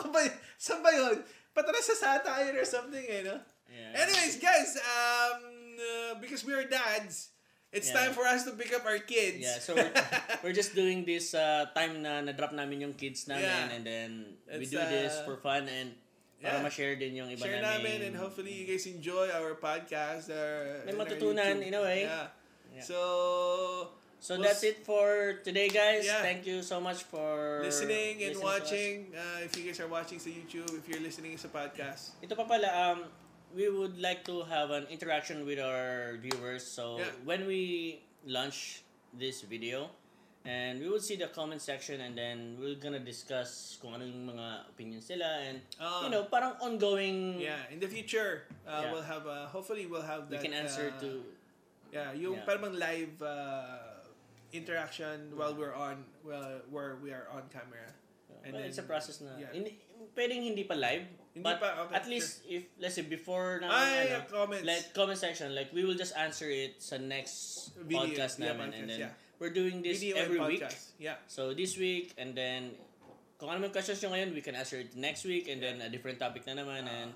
[0.00, 0.22] Ka ba,
[0.56, 1.20] saan ba yun?
[1.50, 3.36] Patara sa satire or something eh, no?
[3.70, 4.02] Yeah.
[4.02, 5.38] Anyways, guys, um,
[5.78, 7.30] uh, because we are dads,
[7.70, 8.02] it's Yeah.
[8.02, 9.46] time for us to pick up our kids.
[9.46, 9.94] Yeah, so we're,
[10.42, 13.74] we're just doing this uh, time na na-drop namin yung kids namin Yeah.
[13.74, 14.10] and then
[14.50, 15.94] we It's, do this uh, for fun and
[16.42, 16.64] para yeah.
[16.66, 17.84] ma-share din yung iba Share namin.
[17.84, 20.32] namin and hopefully you guys enjoy our podcast.
[20.34, 22.10] Our, May and our matutunan in a way.
[22.10, 22.26] Yeah.
[22.74, 22.82] Yeah.
[22.82, 22.98] So,
[24.20, 26.04] So we'll that's it for today, guys.
[26.04, 26.20] Yeah.
[26.20, 28.96] Thank you so much for listening and listening watching.
[29.16, 32.20] Uh, if you guys are watching sa YouTube, if you're listening sa podcast.
[32.20, 33.08] Ito pa pala, um,
[33.54, 36.62] we would like to have an interaction with our viewers.
[36.66, 37.10] So Yeah.
[37.24, 38.82] when we launch
[39.12, 39.90] this video,
[40.44, 44.24] and we will see the comment section and then we're gonna discuss kung ano yung
[44.32, 46.00] mga opinions nila and Ah.
[46.00, 48.88] you know, parang ongoing Yeah, in the future, uh, Yeah.
[48.88, 50.44] we'll have, uh, hopefully we'll have we that.
[50.44, 51.08] can answer uh, to
[51.90, 52.46] Yeah, yung Yeah.
[52.46, 53.98] parang live uh,
[54.54, 57.90] interaction while we're on, well, where we are on camera.
[58.46, 59.50] And well, then- it's a process na yeah.
[59.52, 59.74] hindi,
[60.16, 63.70] pwedeng hindi pa live Hindi but pa, okay, at least if let's say before na
[63.70, 64.66] Ay, ano, comments.
[64.66, 68.74] like comment section like we will just answer it sa next Video, podcast yeah, namin
[68.74, 69.12] and then yeah.
[69.38, 70.66] we're doing this Video every week.
[70.98, 71.22] Yeah.
[71.30, 72.74] so this week and then
[73.38, 75.88] kung ano may questions nyo ngayon we can answer it next week and then a
[75.88, 77.14] different topic na naman and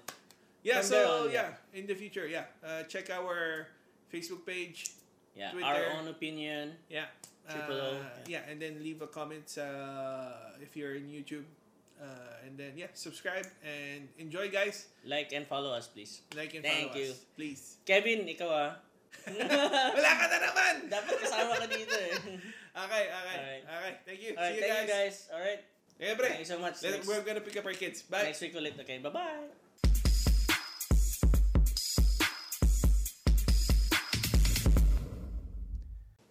[0.65, 2.49] Yeah, so on, yeah, in the future, yeah.
[2.65, 3.69] Uh, check our
[4.09, 4.89] Facebook page.
[5.37, 5.67] yeah Twitter.
[5.67, 7.11] our own opinion Yeah.
[7.45, 11.45] Uh, yeah, and then leave a comment uh, if you're in YouTube.
[11.95, 14.91] Uh, and then yeah, subscribe and enjoy, guys.
[15.07, 17.11] like and follow us please Like and Thank follow you.
[17.15, 17.63] us, please.
[17.87, 18.73] Kevin ikaw ah
[19.97, 20.75] Wala ka na naman.
[20.93, 22.13] dapat kasama ka dito eh
[22.85, 23.63] Okay, okay, Alright.
[23.63, 23.93] okay.
[24.05, 24.33] Thank you.
[24.35, 24.85] alright See you thank guys.
[24.85, 25.63] you guys alright
[25.95, 26.27] Yeah, pre.
[26.27, 28.03] thank you so much Let- We're gonna pick up our kids.
[28.03, 28.27] Bye.
[28.27, 28.75] Next week ulit.
[28.75, 29.47] Okay, bye-bye.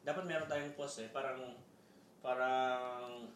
[0.03, 1.07] Dapat meron tayong post eh.
[1.09, 1.55] Parang,
[2.19, 3.31] parang,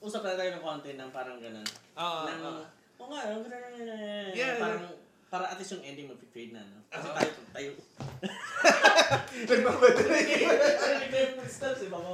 [0.00, 1.68] usap na tayo ng content ng parang ganun.
[1.96, 2.64] Oo, ng, oo.
[3.00, 4.32] Oo nga, ganun, ganun, ganun.
[4.32, 4.82] Yeah, parang,
[5.28, 6.80] para at least yung ending mag-fade na, no?
[6.88, 7.16] Kasi Oo.
[7.16, 7.70] tayo, tayo.
[9.50, 10.20] Nagmamadali.
[11.80, 12.10] Eh, baka